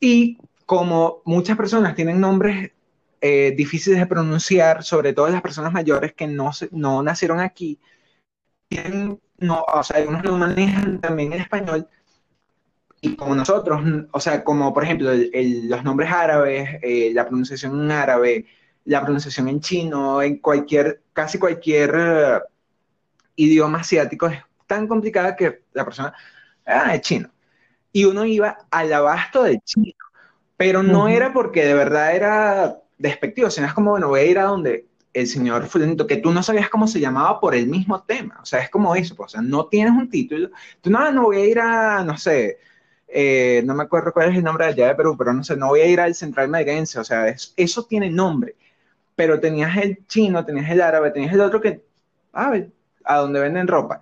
[0.00, 2.72] Y como muchas personas tienen nombres
[3.20, 7.80] eh, difíciles de pronunciar, sobre todo las personas mayores que no, no nacieron aquí,
[9.38, 11.88] no, o sea, algunos no manejan también el español,
[13.00, 13.80] y como nosotros,
[14.12, 18.46] o sea, como por ejemplo los nombres árabes, eh, la pronunciación en árabe,
[18.84, 22.40] la pronunciación en chino, en cualquier, casi cualquier eh,
[23.36, 26.12] idioma asiático es tan complicada que la persona,
[26.66, 27.30] ah, es chino.
[27.92, 29.94] Y uno iba al abasto del chino,
[30.56, 34.38] pero no era porque de verdad era despectivo, sino es como, bueno, voy a ir
[34.38, 38.02] a donde el señor fulanito, que tú no sabías cómo se llamaba por el mismo
[38.02, 41.10] tema, o sea, es como eso, pues, o sea, no tienes un título, tú no,
[41.12, 42.58] no voy a ir a, no sé,
[43.08, 45.56] eh, no me acuerdo cuál es el nombre de allá de Perú, pero no sé,
[45.56, 48.54] no voy a ir al Central Mairense, o sea, eso tiene nombre,
[49.16, 51.82] pero tenías el chino, tenías el árabe, tenías el otro que,
[52.32, 52.70] a ver,
[53.04, 54.00] a donde venden ropa,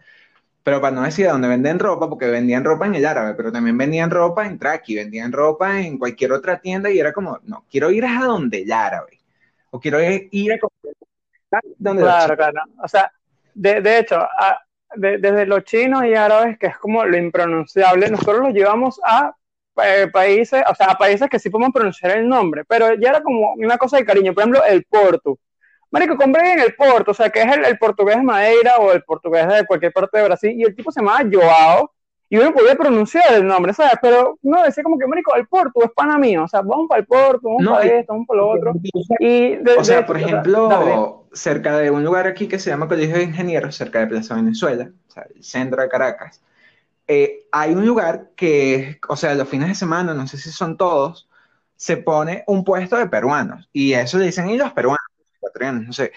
[0.67, 3.53] pero para no decir a donde venden ropa, porque vendían ropa en el árabe, pero
[3.53, 7.65] también vendían ropa en Traki, vendían ropa en cualquier otra tienda y era como, no,
[7.71, 9.21] quiero ir a donde el árabe,
[9.71, 10.57] o quiero ir a
[11.79, 13.13] donde Claro, claro, o sea,
[13.55, 14.59] de, de hecho, a,
[14.97, 19.37] desde los chinos y árabes, que es como lo impronunciable, nosotros lo llevamos a
[19.85, 23.23] eh, países, o sea, a países que sí podemos pronunciar el nombre, pero ya era
[23.23, 25.39] como una cosa de cariño, por ejemplo, el Porto.
[25.91, 29.03] Marico, compré en el Porto, o sea, que es el, portugués de Madeira o el
[29.03, 31.91] portugués de cualquier parte de Brasil, y el tipo se llamaba Joao,
[32.29, 33.95] y uno podía pronunciar el nombre, ¿sabes?
[34.03, 37.01] Pero no, decía como que, marico, el Porto es pana mío, o sea, vamos para
[37.01, 38.73] el Porto, vamos para esto, vamos para lo otro.
[39.21, 43.25] Y o sea, por ejemplo, cerca de un lugar aquí que se llama Colegio de
[43.25, 46.43] Ingenieros, cerca de Plaza Venezuela, o sea, el centro de Caracas,
[47.07, 50.77] eh, hay un lugar que, o sea, los fines de semana, no sé si son
[50.77, 51.29] todos,
[51.77, 54.99] se pone un puesto de peruanos, y eso le dicen, y los peruanos,
[55.73, 56.13] no sé.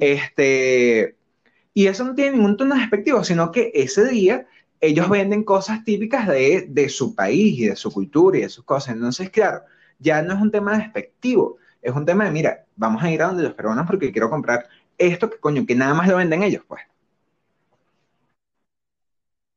[0.00, 1.16] Este,
[1.74, 4.46] y eso no tiene ningún tono despectivo, sino que ese día
[4.80, 8.64] ellos venden cosas típicas de, de, su país y de su cultura y de sus
[8.64, 8.94] cosas.
[8.94, 9.62] Entonces, claro,
[9.98, 13.26] ya no es un tema despectivo, es un tema de, mira, vamos a ir a
[13.26, 14.66] donde los peruanos porque quiero comprar
[14.98, 16.82] esto que coño, que nada más lo venden ellos, pues.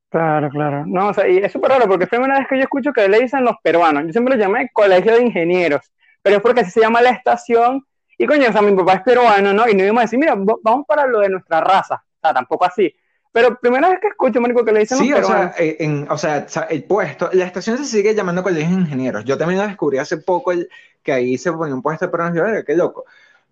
[0.10, 0.86] Claro, claro.
[0.88, 2.92] No, o sea, y es súper raro porque es la primera vez que yo escucho
[2.92, 4.06] que le dicen los peruanos.
[4.08, 7.86] Yo siempre lo llamé Colegio de Ingenieros, pero es porque así se llama la estación.
[8.22, 9.70] Y coño, o sea, mi papá es peruano, ¿no?
[9.70, 11.96] Y no íbamos a decir, mira, vamos para lo de nuestra raza.
[11.96, 12.94] O sea, tampoco así.
[13.32, 16.18] Pero primera vez que escucho, Marico, que le dicen Sí, o sea, eh, en, o
[16.18, 19.24] sea, el puesto, la estación se sigue llamando Colegio de Ingenieros.
[19.24, 20.68] Yo también lo descubrí hace poco, el,
[21.02, 22.38] que ahí se ponía un puesto de peruanos.
[22.38, 23.06] Yo, qué loco.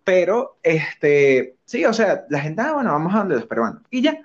[0.04, 3.84] Pero, este, sí, o sea, la gente, ah, bueno, vamos a donde los peruanos.
[3.90, 4.20] Y ya,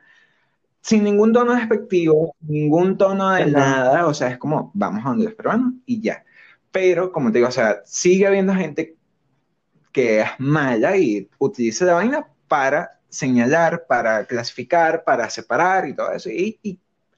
[0.81, 5.27] sin ningún tono despectivo, ningún tono de nada, o sea, es como, vamos a donde
[5.27, 6.25] los peruanos y ya.
[6.73, 8.97] Pero, como te digo, o sea, sigue habiendo gente
[9.93, 16.13] que es mala y utiliza la vaina para señalar, para clasificar, para separar y todo
[16.13, 16.31] eso.
[16.31, 16.59] Y,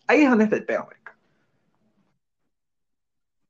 [0.07, 0.89] ahí es donde está el peo,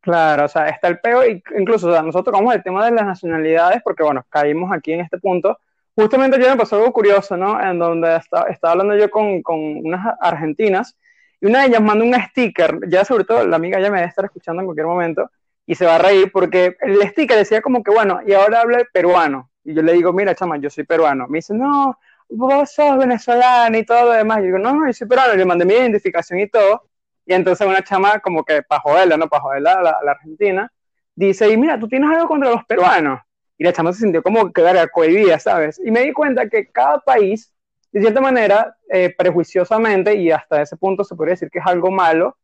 [0.00, 3.06] Claro, o sea, está el peo, incluso o sea, nosotros tocamos el tema de las
[3.06, 5.58] nacionalidades, porque bueno, caímos aquí en este punto.
[5.96, 7.58] Justamente yo me pasó algo curioso, ¿no?
[7.58, 10.94] En donde estaba, hablando yo con, con, unas argentinas,
[11.40, 14.08] Y una de ellas manda un sticker, ya sobre todo la amiga ya me debe
[14.08, 15.30] estar escuchando en cualquier momento,
[15.66, 18.78] y se va a reír porque el sticker decía como que, bueno, y ahora habla
[18.78, 19.50] el peruano.
[19.64, 21.26] Y yo le digo, mira, chama, yo soy peruano.
[21.28, 21.98] Me dice, no,
[22.28, 24.38] vos sos venezolano y todo lo demás.
[24.38, 25.34] Y yo digo, no, no, yo soy peruano.
[25.34, 26.88] Le mandé mi identificación y todo.
[27.26, 29.28] Y entonces una chama, como que para joderla, ¿no?
[29.28, 30.70] Para joderla a la, la, Argentina,
[31.14, 33.20] dice, y mira, tú tienes algo contra los peruanos.
[33.56, 35.80] Y la chama se sintió como que era cohibida, ¿sabes?
[35.82, 37.54] Y me di cuenta que cada país,
[37.92, 41.90] de cierta manera, eh, prejuiciosamente, y hasta ese punto se podría decir que es algo
[41.90, 42.36] malo,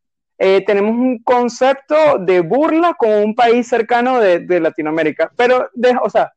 [0.43, 5.31] eh, tenemos un concepto de burla con un país cercano de, de Latinoamérica.
[5.37, 5.69] Pero,
[6.03, 6.33] o sea,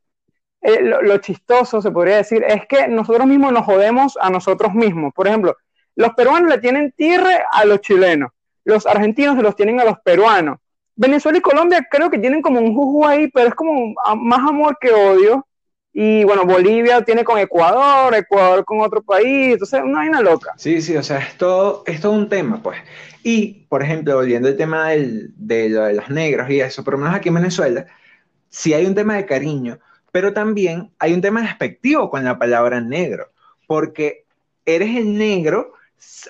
[0.61, 5.13] eh, lo, chistoso, se podría decir, es que nosotros mismos nos jodemos a nosotros mismos.
[5.13, 5.55] Por ejemplo,
[5.95, 8.31] los peruanos le tienen tierra a los chilenos,
[8.65, 10.57] los argentinos se los tienen a los peruanos.
[10.95, 14.77] Venezuela y Colombia creo que tienen como un jugo ahí, pero es como más amor
[14.81, 15.47] que odio.
[15.93, 20.53] Y bueno, Bolivia tiene con Ecuador, Ecuador con otro país, entonces una vaina loca.
[20.57, 22.79] Sí, sí, o sea, es todo, es todo un tema, pues.
[23.21, 26.99] Y, por ejemplo, volviendo al tema del, de, de los negros y eso, por lo
[26.99, 27.85] menos aquí en Venezuela,
[28.49, 29.79] si hay un tema de cariño,
[30.11, 33.31] pero también hay un tema despectivo con la palabra negro,
[33.67, 34.25] porque
[34.65, 35.73] eres el negro,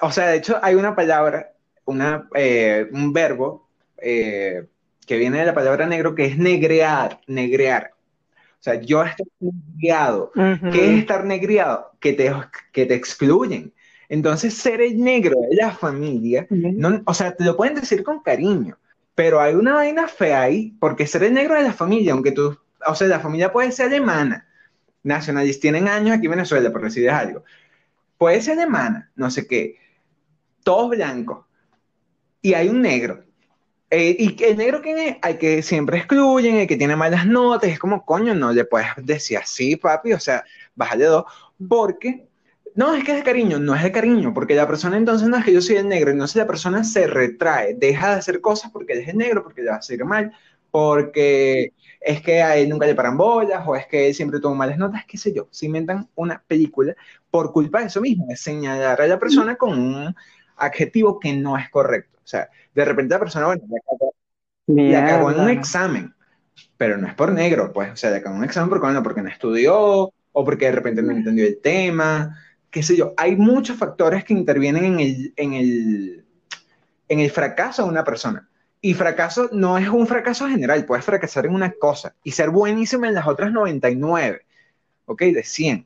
[0.01, 1.53] o sea, de hecho hay una palabra,
[1.85, 4.65] una, eh, un verbo eh,
[5.05, 7.92] que viene de la palabra negro que es negrear, negrear.
[8.63, 10.31] O sea, yo estoy negriado.
[10.71, 11.91] ¿Qué es estar negriado?
[11.99, 12.33] Que te,
[12.71, 13.73] que te excluyen.
[14.07, 18.21] Entonces, ser el negro de la familia, no, o sea, te lo pueden decir con
[18.21, 18.77] cariño,
[19.15, 22.57] pero hay una vaina fea ahí, porque ser el negro de la familia, aunque tú
[22.85, 24.47] o sea, la familia puede ser alemana,
[25.03, 27.43] nacionalistas, tienen años aquí en Venezuela, por decir algo,
[28.17, 29.77] puede ser alemana, no sé qué,
[30.63, 31.45] todos blancos,
[32.41, 33.25] y hay un negro.
[33.95, 37.69] Eh, y el negro que es, hay que siempre excluyen, el que tiene malas notas,
[37.69, 41.25] es como, coño, no le puedes decir así, papi, o sea, bájale dos,
[41.69, 42.27] porque
[42.73, 45.37] no, es que es de cariño, no es de cariño, porque la persona entonces no
[45.37, 48.71] es que yo soy el negro, entonces la persona se retrae, deja de hacer cosas
[48.71, 50.33] porque él es el negro, porque le va a hacer mal,
[50.71, 54.55] porque es que a él nunca le paran bolas, o es que él siempre toma
[54.55, 56.95] malas notas, qué sé yo, se inventan una película
[57.29, 60.15] por culpa de eso mismo, de señalar a la persona con un
[60.57, 62.12] adjetivo que no es correcto.
[62.23, 63.63] O sea, de repente la persona, bueno,
[64.67, 66.13] le acabó, en un examen,
[66.77, 69.03] pero no es por negro, pues, o sea, le acabó en un examen porque, bueno,
[69.03, 72.37] porque no estudió, o porque de repente no entendió el tema,
[72.69, 73.13] qué sé yo.
[73.17, 76.25] Hay muchos factores que intervienen en el, en el,
[77.07, 78.49] en el fracaso de una persona.
[78.81, 83.05] Y fracaso no es un fracaso general, puedes fracasar en una cosa y ser buenísimo
[83.05, 84.45] en las otras 99,
[85.05, 85.21] ¿ok?
[85.21, 85.85] De 100.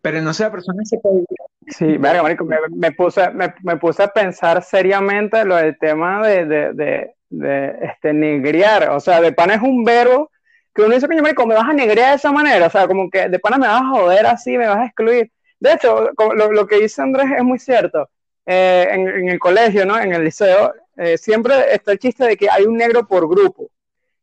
[0.00, 1.24] Pero no sea persona se puede...
[1.70, 7.14] Sí, verga, marico, me, puse, me, puse a pensar seriamente lo del tema de, de,
[7.28, 8.90] de, este, negrear.
[8.90, 10.30] O sea, de pana es un verbo
[10.74, 12.66] que uno dice, coño, marico, me vas a negrear de esa manera.
[12.66, 15.30] O sea, como que de pana me vas a joder así, me vas a excluir.
[15.60, 18.08] De hecho, lo, lo que dice Andrés es muy cierto.
[18.46, 20.00] Eh, en, en, el colegio, ¿no?
[20.00, 23.70] En el liceo, eh, siempre está el chiste de que hay un negro por grupo.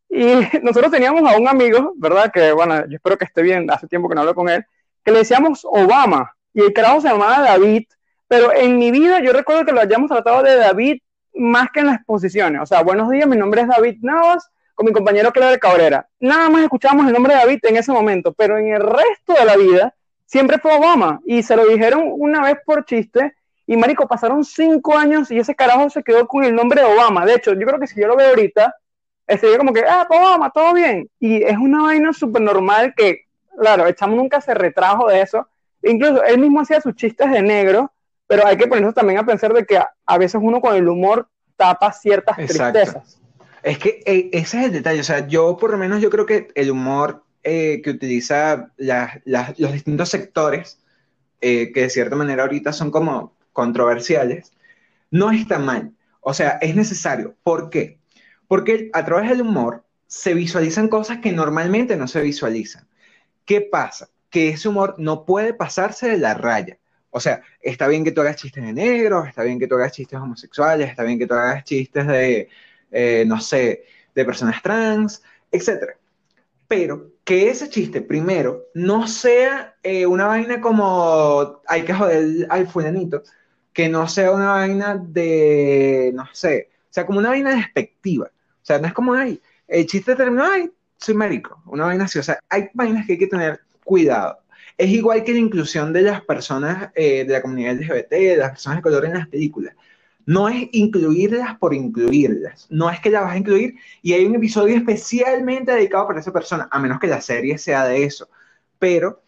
[0.09, 0.25] Y
[0.63, 2.31] nosotros teníamos a un amigo, ¿verdad?
[2.33, 4.65] Que, bueno, yo espero que esté bien, hace tiempo que no hablo con él,
[5.03, 7.83] que le decíamos Obama, y el carajo se llamaba David,
[8.27, 11.01] pero en mi vida yo recuerdo que lo hayamos tratado de David
[11.33, 12.61] más que en las exposiciones.
[12.61, 16.07] O sea, buenos días, mi nombre es David Navas, con mi compañero de Cabrera.
[16.19, 19.45] Nada más escuchamos el nombre de David en ese momento, pero en el resto de
[19.45, 19.93] la vida
[20.25, 21.19] siempre fue Obama.
[21.25, 23.35] Y se lo dijeron una vez por chiste
[23.67, 27.25] y marico, pasaron cinco años y ese carajo se quedó con el nombre de Obama.
[27.25, 28.73] De hecho, yo creo que si yo lo veo ahorita,
[29.27, 31.09] sería como que, ah, pues, Obama, todo bien.
[31.19, 33.25] Y es una vaina súper normal que,
[33.59, 35.49] claro, el chamo nunca se retrajo de eso.
[35.85, 37.91] Incluso él mismo hacía sus chistes de negro,
[38.27, 41.29] pero hay que ponerse también a pensar de que a, veces uno con el humor
[41.55, 43.21] tapa ciertas tristezas.
[43.61, 44.99] Es que eh, ese es el detalle.
[44.99, 49.71] O sea, yo por lo menos yo creo que el humor eh, que utiliza los
[49.71, 50.79] distintos sectores,
[51.41, 54.51] eh, que de cierta manera ahorita son como controversiales,
[55.11, 55.91] no está mal.
[56.21, 57.35] O sea, es necesario.
[57.43, 57.99] ¿Por qué?
[58.47, 62.87] Porque a través del humor se visualizan cosas que normalmente no se visualizan.
[63.45, 64.09] ¿Qué pasa?
[64.35, 66.77] Que ese humor no puede pasarse de la raya.
[67.09, 69.93] O sea, está bien que tú hagas chistes de negros, está bien que tú hagas
[69.93, 72.49] chistes homosexuales, está bien que tú hagas chistes de,
[72.91, 75.23] eh, no sé, de personas trans,
[75.53, 75.95] etc.
[76.67, 82.67] Pero que ese chiste, primero, no sea eh, una vaina como hay que joder al
[82.67, 83.23] fulanito,
[83.71, 88.25] que no sea una vaina de, no sé, o sea, como una vaina despectiva.
[88.25, 92.19] O sea, no es como, ay, el chiste terminó, ay, soy marico, una vaina así.
[92.19, 94.39] O sea, hay vainas que hay que tener cuidado.
[94.77, 98.51] Es igual que la inclusión de las personas eh, de la comunidad LGBT, de las
[98.51, 99.73] personas de color en las películas.
[100.25, 102.67] No es incluirlas por incluirlas.
[102.69, 106.33] No es que las vas a incluir y hay un episodio especialmente dedicado para esa
[106.33, 108.27] persona, a menos que la serie sea de eso.
[108.79, 109.21] Pero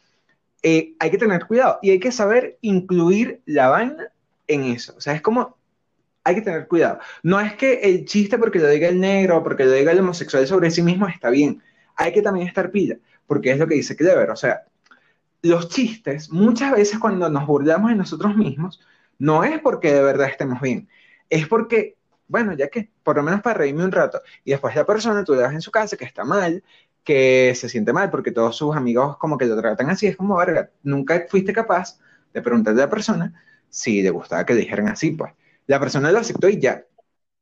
[0.63, 4.11] eh, hay que tener cuidado y hay que saber incluir la vaina
[4.47, 4.95] en eso.
[4.97, 5.55] O sea, es como,
[6.23, 6.99] hay que tener cuidado.
[7.23, 9.99] No es que el chiste porque lo diga el negro o porque lo diga el
[9.99, 11.61] homosexual sobre sí mismo está bien.
[11.95, 12.97] Hay que también estar pilla,
[13.27, 14.31] porque es lo que dice Clever.
[14.31, 14.63] O sea,
[15.41, 18.81] los chistes, muchas veces cuando nos burlamos de nosotros mismos,
[19.19, 20.87] no es porque de verdad estemos bien,
[21.29, 21.95] es porque,
[22.27, 25.33] bueno, ya que, por lo menos para reírme un rato, y después la persona tú
[25.33, 26.63] le das en su casa que está mal,
[27.03, 30.35] que se siente mal porque todos sus amigos como que lo tratan así, es como,
[30.37, 31.99] verga, nunca fuiste capaz
[32.33, 33.33] de preguntarle a la persona
[33.69, 35.33] si le gustaba que le dijeran así, pues.
[35.67, 36.83] La persona lo aceptó y ya.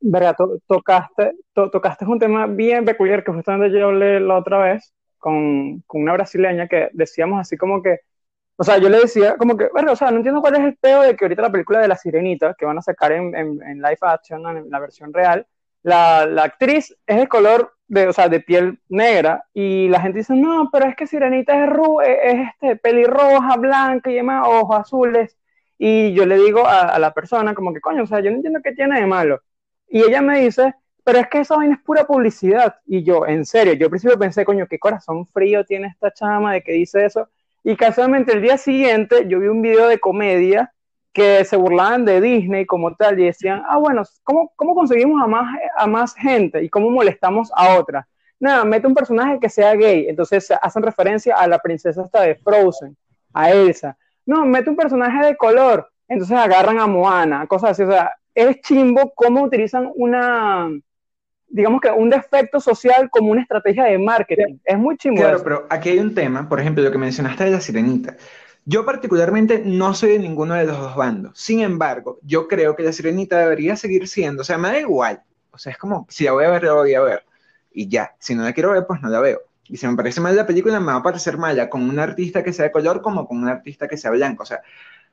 [0.00, 4.92] Verga, tocaste, tocaste un tema bien peculiar que justamente yo hablé la otra vez
[5.26, 7.98] con, una brasileña que decíamos así como que
[8.58, 10.76] o sea, yo le decía como que, bueno, o sea, no entiendo cuál es el
[10.76, 13.60] peo de que ahorita la película de La Sirenita, que van a sacar en, en,
[13.62, 15.46] en action, en la versión real,
[15.82, 20.20] la, la, actriz es de color, de, o sea, de piel negra, y la gente
[20.20, 24.46] dice, no, pero es que Sirenita es, ru es, es este, pelirroja, blanca y demás,
[24.48, 25.36] ojos azules,
[25.76, 28.36] y yo le digo a, a, la persona como que, coño, o sea, yo no
[28.36, 29.42] entiendo qué tiene de malo,
[29.86, 30.74] y ella me dice,
[31.06, 34.18] pero es que esa vaina es pura publicidad, y yo, en serio, yo al principio
[34.18, 37.28] pensé, coño, qué corazón frío tiene esta chama de que dice eso,
[37.62, 40.72] y casualmente el día siguiente yo vi un video de comedia
[41.12, 45.28] que se burlaban de Disney como tal y decían, ah, bueno, ¿cómo, cómo conseguimos a
[45.28, 48.08] más, a más gente y cómo molestamos a otra?
[48.40, 52.34] Nada, mete un personaje que sea gay, entonces hacen referencia a la princesa esta de
[52.34, 52.96] Frozen,
[53.32, 53.96] a Elsa.
[54.26, 58.60] No, mete un personaje de color, entonces agarran a Moana, cosas así, o sea, es
[58.60, 60.68] chimbo cómo utilizan una,
[61.48, 64.58] digamos que un defecto social como una estrategia de marketing.
[64.64, 65.22] Es muy chingón.
[65.22, 68.16] Claro, pero aquí hay un tema, por ejemplo, lo que mencionaste de la sirenita.
[68.64, 71.38] Yo particularmente no soy de ninguno de los dos bandos.
[71.38, 75.22] Sin embargo, yo creo que la sirenita debería seguir siendo, o sea, me da igual.
[75.52, 77.24] O sea, es como, si la voy a ver, la voy a ver.
[77.72, 79.40] Y ya, si no la quiero ver, pues no la veo.
[79.68, 82.42] Y si me parece mal la película, me va a parecer mala con un artista
[82.42, 84.42] que sea de color como con un artista que sea blanco.
[84.42, 84.62] O sea,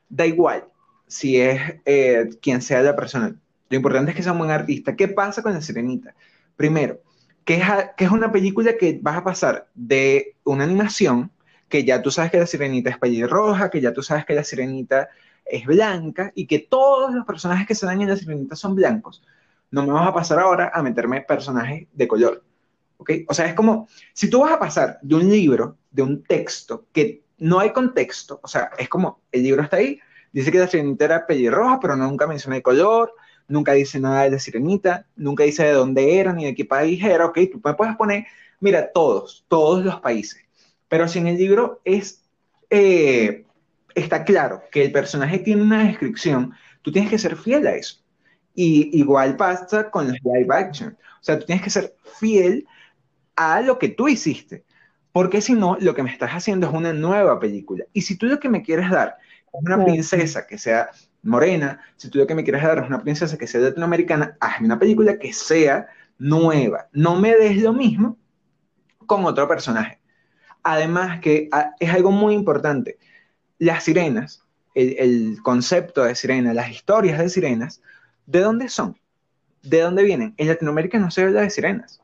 [0.09, 0.65] da igual
[1.07, 3.35] si es eh, quien sea la persona.
[3.73, 4.95] Lo importante es que sea un buen artista.
[4.95, 6.13] ¿Qué pasa con La Sirenita?
[6.55, 6.99] Primero,
[7.43, 7.63] que es,
[7.97, 11.31] que es una película que vas a pasar de una animación,
[11.69, 14.43] que ya tú sabes que la sirenita es pelirroja, que ya tú sabes que la
[14.43, 15.09] sirenita
[15.43, 19.23] es blanca y que todos los personajes que se dan en la sirenita son blancos.
[19.71, 22.43] No me vas a pasar ahora a meterme personajes de color.
[22.97, 23.09] ¿ok?
[23.27, 26.85] O sea, es como si tú vas a pasar de un libro, de un texto,
[26.93, 29.99] que no hay contexto, o sea, es como el libro está ahí,
[30.31, 33.15] dice que la sirenita era pelirroja, pero nunca menciona el color,
[33.47, 37.03] nunca dice nada de la sirenita, nunca dice de dónde era ni de qué país
[37.03, 38.25] era, ok, tú puedes poner,
[38.59, 40.43] mira, todos, todos los países,
[40.87, 42.23] pero si en el libro es,
[42.69, 43.45] eh,
[43.95, 47.99] está claro que el personaje tiene una descripción, tú tienes que ser fiel a eso.
[48.55, 52.67] Y igual pasa con los live action, o sea, tú tienes que ser fiel
[53.35, 54.63] a lo que tú hiciste,
[55.11, 57.85] porque si no, lo que me estás haciendo es una nueva película.
[57.93, 60.89] Y si tú lo que me quieres dar es una princesa que sea
[61.23, 64.79] morena, si tú lo que me quieres dar una princesa que sea latinoamericana, hazme una
[64.79, 65.87] película que sea
[66.19, 66.89] nueva.
[66.91, 68.17] No me des lo mismo
[69.05, 69.99] con otro personaje.
[70.61, 72.97] Además que ah, es algo muy importante.
[73.57, 74.45] Las sirenas,
[74.75, 77.81] el, el, concepto de sirena, las historias de sirenas,
[78.25, 78.97] ¿de dónde son?
[79.61, 80.33] ¿De dónde vienen?
[80.37, 82.01] En Latinoamérica no se habla de sirenas.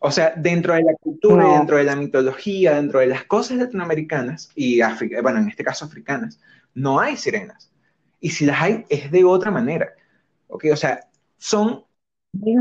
[0.00, 1.58] O sea, dentro de la cultura, no.
[1.58, 4.80] dentro de la mitología, dentro de las cosas latinoamericanas y
[5.22, 6.40] bueno, en este caso africanas,
[6.74, 7.71] no hay sirenas
[8.22, 9.92] y si las hay es de otra manera.
[10.48, 10.66] ¿Ok?
[10.72, 11.00] O sea,
[11.36, 11.84] son...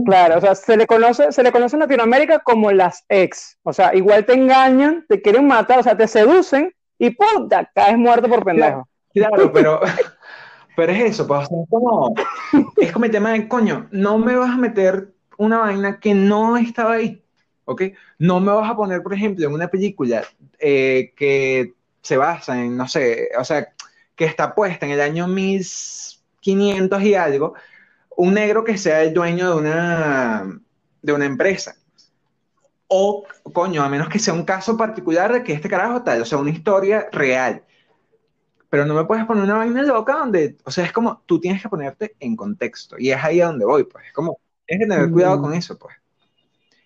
[0.05, 3.57] Claro, o sea, se le, conoce, se le conoce en Latinoamérica como las ex.
[3.63, 7.97] O sea, igual te engañan, te quieren matar, o sea, te seducen y puta, caes
[7.97, 8.85] muerto por pendejo.
[9.13, 9.79] Claro, pero,
[10.75, 12.13] pero es eso, pues, o sea, es como,
[12.77, 16.57] es como el tema de, coño, no me vas a meter una vaina que no
[16.57, 17.23] estaba ahí,
[17.63, 17.83] ¿ok?
[18.19, 20.23] No me vas a poner, por ejemplo, en una película
[20.59, 23.69] eh, que se basa en, no sé, o sea,
[24.21, 27.55] que está puesta en el año 1500 y algo,
[28.15, 30.59] un negro que sea el dueño de una,
[31.01, 31.75] de una empresa.
[32.85, 36.25] O, coño, a menos que sea un caso particular de que este carajo tal, o
[36.25, 37.63] sea, una historia real.
[38.69, 41.59] Pero no me puedes poner una vaina loca donde, o sea, es como tú tienes
[41.59, 42.97] que ponerte en contexto.
[42.99, 44.05] Y es ahí a donde voy, pues.
[44.05, 45.41] Es como, tienes que tener cuidado mm.
[45.41, 45.95] con eso, pues.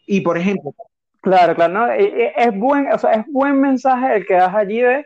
[0.06, 0.74] Y por ejemplo.
[1.20, 1.92] Claro, claro, ¿no?
[1.92, 5.06] Es buen, o sea, es buen mensaje el que das allí de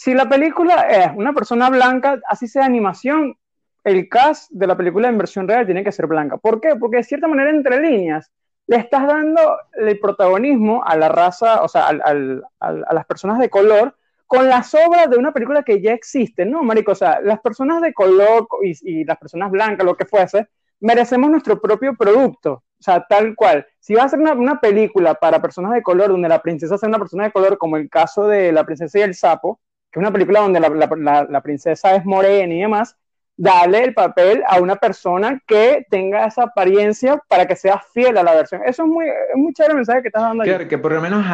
[0.00, 3.36] si la película es una persona blanca, así sea animación,
[3.84, 6.38] el cast de la película en versión real tiene que ser blanca.
[6.38, 6.74] ¿Por qué?
[6.76, 8.32] Porque de cierta manera, entre líneas,
[8.66, 13.04] le estás dando el protagonismo a la raza, o sea, al, al, al, a las
[13.04, 13.94] personas de color
[14.26, 16.92] con las obras de una película que ya existe, ¿no, marico?
[16.92, 20.48] O sea, las personas de color y, y las personas blancas, lo que fuese,
[20.80, 22.52] merecemos nuestro propio producto.
[22.52, 23.66] O sea, tal cual.
[23.78, 26.88] Si vas a hacer una, una, película para personas de color, donde la princesa sea
[26.88, 30.02] una persona de color, como el caso de La princesa y el sapo, que es
[30.02, 32.96] una película donde la, la, la, princesa es morena y demás,
[33.36, 38.22] darle el papel a una persona que tenga esa apariencia para que sea fiel a
[38.22, 38.62] la versión.
[38.64, 40.44] Eso es muy, es muy chévere el mensaje que estás dando.
[40.44, 41.24] Claro, que por lo menos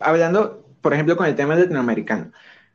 [0.00, 2.32] hablando, por ejemplo, con el tema latinoamericano,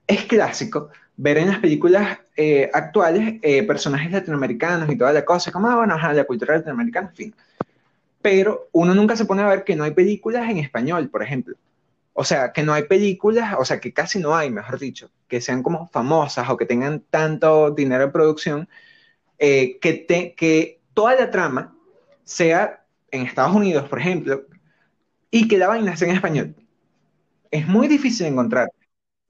[0.07, 0.89] es clásico
[1.21, 5.75] ver en las películas eh, actuales eh, personajes latinoamericanos y toda la cosa, como, ah,
[5.75, 7.35] bueno, ajá, la cultura latinoamericana, en fin.
[8.21, 11.55] Pero uno nunca se pone a ver que no hay películas en español, por ejemplo.
[12.21, 15.39] O sea, que no hay películas, o sea, que casi no hay, mejor dicho, que
[15.39, 18.69] sean como famosas o que tengan tanto dinero en producción,
[19.39, 21.77] eh, que, te, que toda la trama
[22.25, 24.45] sea en Estados Unidos, por ejemplo,
[25.31, 26.55] y que la vaina sea en español.
[27.51, 28.69] Es muy difícil encontrar.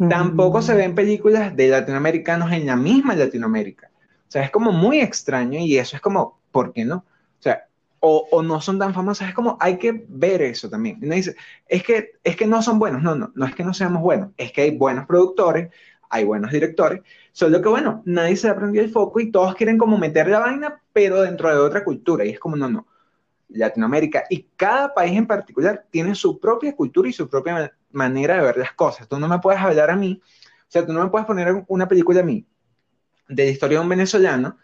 [0.07, 3.91] Tampoco se ven películas de latinoamericanos en la misma Latinoamérica.
[4.27, 7.05] O sea, es como muy extraño y eso es como, ¿por qué no?
[8.01, 10.99] O o, no son tan famosas, es como hay que ver eso también.
[11.01, 11.35] Y dice,
[11.67, 14.31] es que, es que no son buenos, no, no, no es que no seamos buenos,
[14.37, 15.69] es que hay buenos productores,
[16.09, 19.97] hay buenos directores, solo que bueno, nadie se aprendió el foco y todos quieren como
[19.97, 22.87] meter la vaina, pero dentro de otra cultura, y es como, no, no,
[23.49, 28.41] Latinoamérica y cada país en particular tiene su propia cultura y su propia manera de
[28.43, 29.07] ver las cosas.
[29.07, 31.87] Tú no me puedes hablar a mí, o sea, tú no me puedes poner una
[31.87, 32.45] película a mí
[33.27, 34.57] de la historia de un venezolano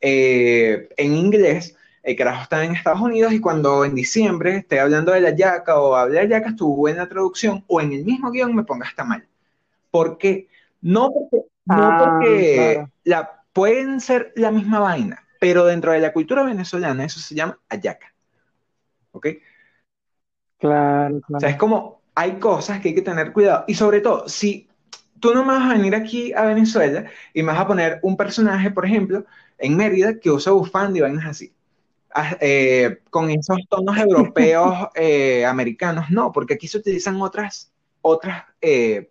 [0.00, 5.12] eh, en inglés el carajo está en Estados Unidos y cuando en diciembre esté hablando
[5.12, 8.04] de la yaca o hable de la yaca, estuvo en la traducción o en el
[8.04, 9.26] mismo guion me ponga hasta mal.
[9.90, 10.48] ¿Por qué?
[10.80, 16.12] No porque, no ah, porque la, pueden ser la misma vaina, pero dentro de la
[16.12, 18.14] cultura venezolana eso se llama ayaca.
[19.12, 19.26] ¿Ok?
[20.58, 21.36] Claro, claro.
[21.36, 23.64] O sea, es como, hay cosas que hay que tener cuidado.
[23.66, 24.68] Y sobre todo, si
[25.18, 28.16] tú no me vas a venir aquí a Venezuela y me vas a poner un
[28.16, 29.26] personaje, por ejemplo,
[29.58, 31.52] en Mérida que usa bufanda y vainas así
[32.40, 39.10] eh, con esos tonos europeos eh, americanos, no, porque aquí se utilizan otras, otras, eh,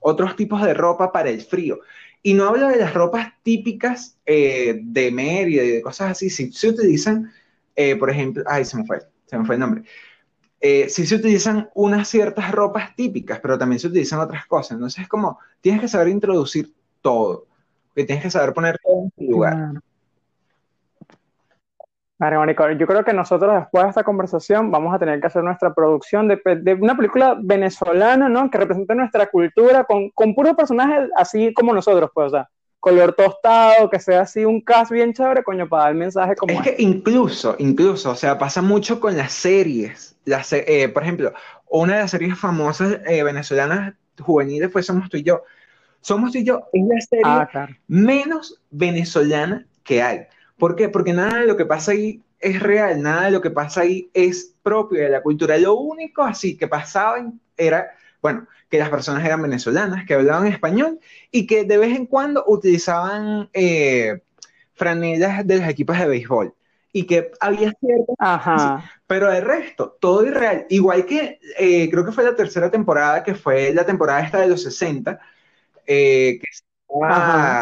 [0.00, 1.80] otros tipos de ropa para el frío.
[2.22, 6.68] Y no hablo de las ropas típicas de Mérida y de cosas así, si se
[6.68, 7.32] utilizan,
[7.98, 9.84] por ejemplo, ay, se me fue, se me fue el nombre.
[10.60, 14.72] sí se utilizan unas ciertas ropas típicas, pero también se utilizan otras cosas.
[14.72, 17.46] Entonces es como, tienes que saber introducir todo,
[17.94, 19.80] que tienes que saber poner todo en su lugar
[22.78, 26.28] yo creo que nosotros después de esta conversación vamos a tener que hacer nuestra producción
[26.28, 28.50] de, una película venezolana, ¿no?
[28.50, 33.14] Que represente nuestra cultura con, con puros personajes así como nosotros, pues, o sea, color
[33.14, 36.52] tostado, que sea así un cast bien chévere, coño, para dar el mensaje como...
[36.52, 40.16] Es que incluso, incluso, o sea, pasa mucho con las series.
[40.24, 41.32] Las, eh, por ejemplo,
[41.68, 45.42] una de las series famosas eh, venezolanas juveniles fue Somos tú y yo.
[46.00, 50.26] Somos tú y yo es la serie ah, menos venezolana que hay.
[50.60, 50.88] ¿Por qué?
[50.88, 54.10] Porque nada de lo que pasa ahí es real, nada de lo que pasa ahí
[54.14, 55.58] es propio de la cultura.
[55.58, 57.16] Lo único así que pasaba
[57.56, 57.90] era,
[58.22, 61.00] bueno, que las personas eran venezolanas, que hablaban español
[61.30, 64.22] y que de vez en cuando utilizaban eh,
[64.74, 66.54] franellas de los equipos de béisbol
[66.92, 68.84] y que había cierto, Ajá.
[69.06, 70.66] pero el resto, todo irreal.
[70.68, 74.48] Igual que eh, creo que fue la tercera temporada, que fue la temporada esta de
[74.48, 75.18] los 60,
[75.86, 76.46] eh, que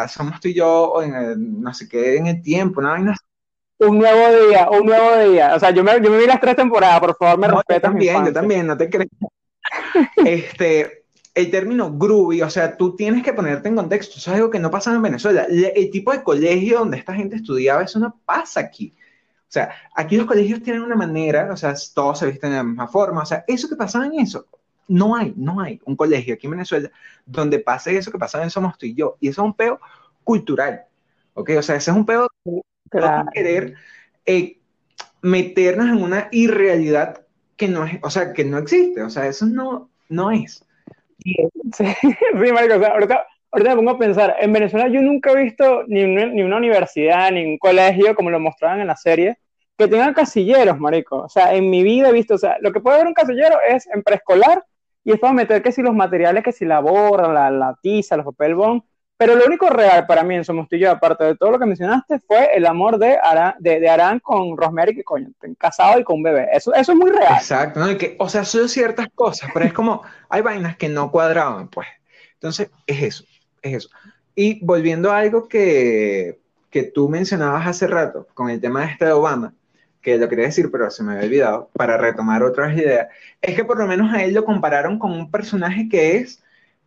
[0.08, 2.94] somos tú y yo, en no sé qué, en el tiempo, ¿no?
[3.80, 5.54] Un nuevo día, un nuevo día.
[5.54, 7.80] O sea, yo me, yo me vi las tres temporadas, por favor, me no, Yo
[7.80, 9.08] también, yo también, no te crees.
[10.16, 11.04] este,
[11.34, 14.14] el término groovy, o sea, tú tienes que ponerte en contexto.
[14.16, 15.46] Eso es algo que no pasa en Venezuela.
[15.48, 18.94] El, tipo de colegio donde esta gente estudiaba, eso no pasa aquí.
[19.42, 22.64] O sea, aquí los colegios tienen una manera, o sea, todos se visten de la
[22.64, 23.22] misma forma.
[23.22, 24.46] O sea, eso que pasaba en eso,
[24.88, 26.90] no hay, no hay un colegio aquí en Venezuela
[27.26, 29.16] donde pase eso que pasa en Somos tú y yo.
[29.20, 29.80] Y eso es un peo
[30.24, 30.86] cultural.
[31.34, 31.50] ¿Ok?
[31.58, 32.62] O sea, ese es un peo de
[33.32, 33.74] querer
[34.26, 34.58] eh,
[35.22, 37.24] meternos en una irrealidad
[37.56, 39.02] que no es, o sea, que no existe.
[39.02, 40.64] O sea, eso no, no es.
[41.22, 41.36] Sí,
[41.74, 41.84] sí
[42.52, 45.84] Marico, o sea, ahorita, ahorita me pongo a pensar, en Venezuela yo nunca he visto
[45.86, 49.38] ni una, ni una universidad, ni un colegio, como lo mostraban en la serie,
[49.76, 51.18] que tengan casilleros, marico.
[51.18, 53.56] O sea, en mi vida he visto, o sea, lo que puede haber un casillero
[53.68, 54.64] es en preescolar
[55.08, 58.14] y es para meter que si los materiales, que si la borra, la, la tiza,
[58.18, 58.82] los papel bond,
[59.16, 62.50] pero lo único real para mí en Somostillo, aparte de todo lo que mencionaste, fue
[62.54, 66.48] el amor de Arán, de, Arán con Rosemary, que coño, casado y con un bebé.
[66.52, 67.36] Eso, eso es muy real.
[67.38, 67.96] Exacto, ¿no?
[67.96, 71.88] que, o sea, son ciertas cosas, pero es como, hay vainas que no cuadraban, pues.
[72.34, 73.24] Entonces, es eso,
[73.62, 73.88] es eso.
[74.34, 76.38] Y volviendo a algo que,
[76.68, 79.54] que tú mencionabas hace rato, con el tema de este de Obama,
[80.08, 83.08] que lo quería decir, pero se me había olvidado, para retomar otras ideas,
[83.42, 86.42] es que por lo menos a él lo compararon con un personaje que es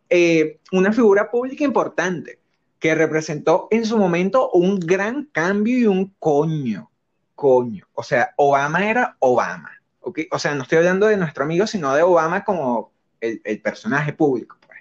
[0.09, 2.39] eh, una figura pública importante,
[2.79, 6.89] que representó en su momento un gran cambio y un coño,
[7.35, 7.85] coño.
[7.93, 10.21] O sea, Obama era Obama, ¿ok?
[10.31, 14.13] O sea, no estoy hablando de nuestro amigo, sino de Obama como el, el personaje
[14.13, 14.57] público.
[14.65, 14.79] Pues.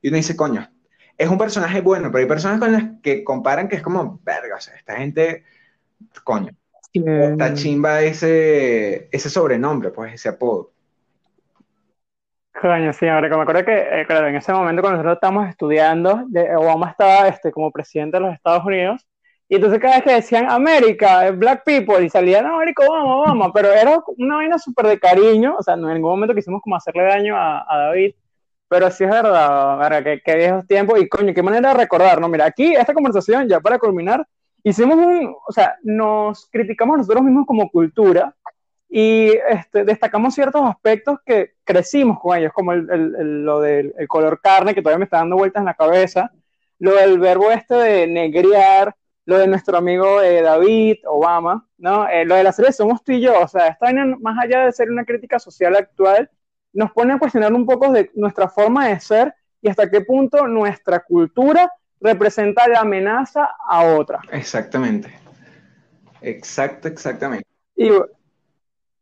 [0.00, 0.70] Y uno dice, coño,
[1.18, 4.56] es un personaje bueno, pero hay personas con las que comparan que es como, verga,
[4.56, 5.44] o sea, esta gente,
[6.22, 6.54] coño,
[6.92, 10.72] está chimba ese, ese sobrenombre, pues ese apodo.
[12.60, 15.48] Coño, sí, ahora que me acuerdo que, eh, claro, en ese momento cuando nosotros estábamos
[15.48, 16.26] estudiando,
[16.58, 19.06] Obama estaba este, como presidente de los Estados Unidos,
[19.48, 23.52] y entonces cada vez que decían América, eh, Black People, y salían América, Obama, Obama,
[23.52, 26.76] pero era una vaina súper de cariño, o sea, no en ningún momento quisimos como
[26.76, 28.14] hacerle daño a, a David,
[28.68, 32.20] pero sí es verdad, verdad que, que viejos tiempos, y coño, qué manera de recordar,
[32.20, 32.28] ¿no?
[32.28, 34.26] Mira, aquí esta conversación, ya para culminar,
[34.62, 38.34] hicimos un, o sea, nos criticamos nosotros mismos como cultura,
[38.92, 44.40] y este, destacamos ciertos aspectos que crecimos con ellos, como el, el, lo del color
[44.40, 46.32] carne, que todavía me está dando vueltas en la cabeza,
[46.80, 48.96] lo del verbo este de negriar,
[49.26, 52.08] lo de nuestro amigo eh, David Obama, ¿no?
[52.08, 54.72] Eh, lo de la serie Somos tú y yo, o sea, está más allá de
[54.72, 56.28] ser una crítica social actual,
[56.72, 59.32] nos pone a cuestionar un poco de nuestra forma de ser
[59.62, 64.20] y hasta qué punto nuestra cultura representa la amenaza a otra.
[64.32, 65.12] Exactamente.
[66.22, 67.46] Exacto, exactamente.
[67.76, 67.90] Y,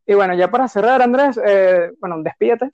[0.07, 2.71] y bueno, ya para cerrar, Andrés, eh, bueno, despídete.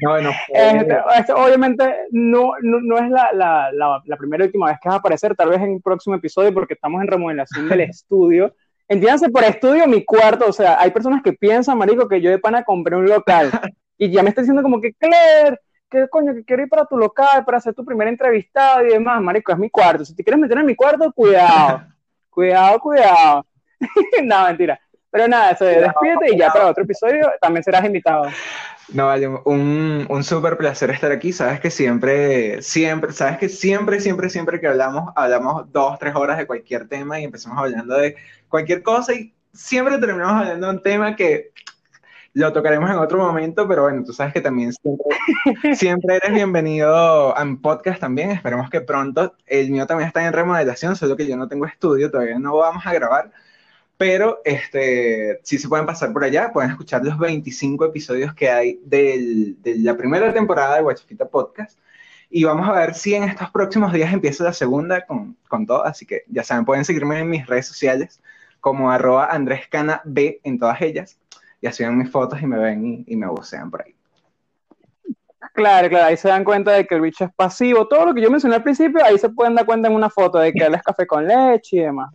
[0.00, 0.30] No, no,
[1.16, 4.98] este, obviamente no, no, es la, la, la, primera y última vez que vas a
[5.00, 8.54] aparecer, tal vez en un próximo episodio, porque estamos en remodelación del estudio.
[8.88, 12.38] Entiéndanse por estudio mi cuarto, o sea, hay personas que piensan, marico, que yo de
[12.38, 13.50] pana compré un local
[13.96, 15.58] y ya me está diciendo como que, Claire,
[15.92, 19.20] ¿qué coño, que quiero ir para tu local, para hacer tu primera entrevista y demás,
[19.20, 20.04] marico, es mi cuarto.
[20.04, 21.82] Si te quieres meter en mi cuarto, cuidado,
[22.30, 23.46] cuidado, cuidado.
[24.24, 24.80] no, mentira.
[25.10, 28.30] Pero nada, se despídete y ya para otro episodio también serás invitado.
[28.88, 31.34] No, vale, un, un súper placer estar aquí.
[31.34, 36.38] Sabes que siempre, siempre, sabes que siempre, siempre, siempre que hablamos, hablamos dos, tres horas
[36.38, 38.16] de cualquier tema y empezamos hablando de
[38.48, 41.52] cualquier cosa y siempre terminamos hablando de un tema que
[42.34, 45.06] lo tocaremos en otro momento, pero bueno, tú sabes que también siempre,
[45.76, 48.30] siempre eres bienvenido a mi podcast también.
[48.30, 52.10] Esperemos que pronto, el mío también está en remodelación, solo que yo no tengo estudio,
[52.10, 53.30] todavía no vamos a grabar
[54.02, 58.80] pero este, si se pueden pasar por allá, pueden escuchar los 25 episodios que hay
[58.84, 61.78] de la primera temporada de Guachafita Podcast.
[62.28, 65.84] Y vamos a ver si en estos próximos días empieza la segunda con, con todo.
[65.84, 68.20] Así que ya saben, pueden seguirme en mis redes sociales
[68.58, 69.30] como arroba
[70.04, 71.16] B en todas ellas.
[71.62, 73.94] Y así ven mis fotos y me ven y, me vocean por ahí.
[75.54, 77.86] Claro, claro, ahí se dan cuenta de que el bicho es pasivo.
[77.86, 80.38] Todo lo que yo mencioné al principio, ahí se pueden dar cuenta en una foto
[80.38, 82.12] de que él es café con leche y demás.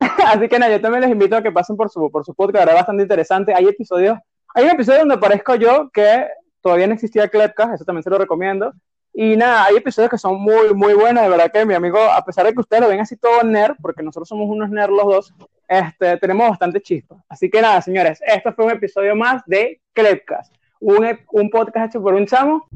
[0.26, 2.68] Así que nada, yo también les invito a que pasen por su, por su podcast,
[2.68, 3.54] es bastante interesante.
[3.54, 4.18] Hay episodios,
[4.52, 6.26] hay un episodio donde aparezco yo que
[6.60, 8.72] todavía no existía Clepcast, eso también se lo recomiendo.
[9.20, 12.24] Y nada, hay episodios que son muy, muy buenos, de verdad que mi amigo, a
[12.24, 15.06] pesar de que ustedes lo ven así todo nerd, porque nosotros somos unos nerd los
[15.06, 15.34] dos,
[15.66, 17.16] este, tenemos bastante chispa.
[17.28, 22.00] Así que nada, señores, esto fue un episodio más de Clepcast, un, un podcast hecho
[22.00, 22.68] por un chamo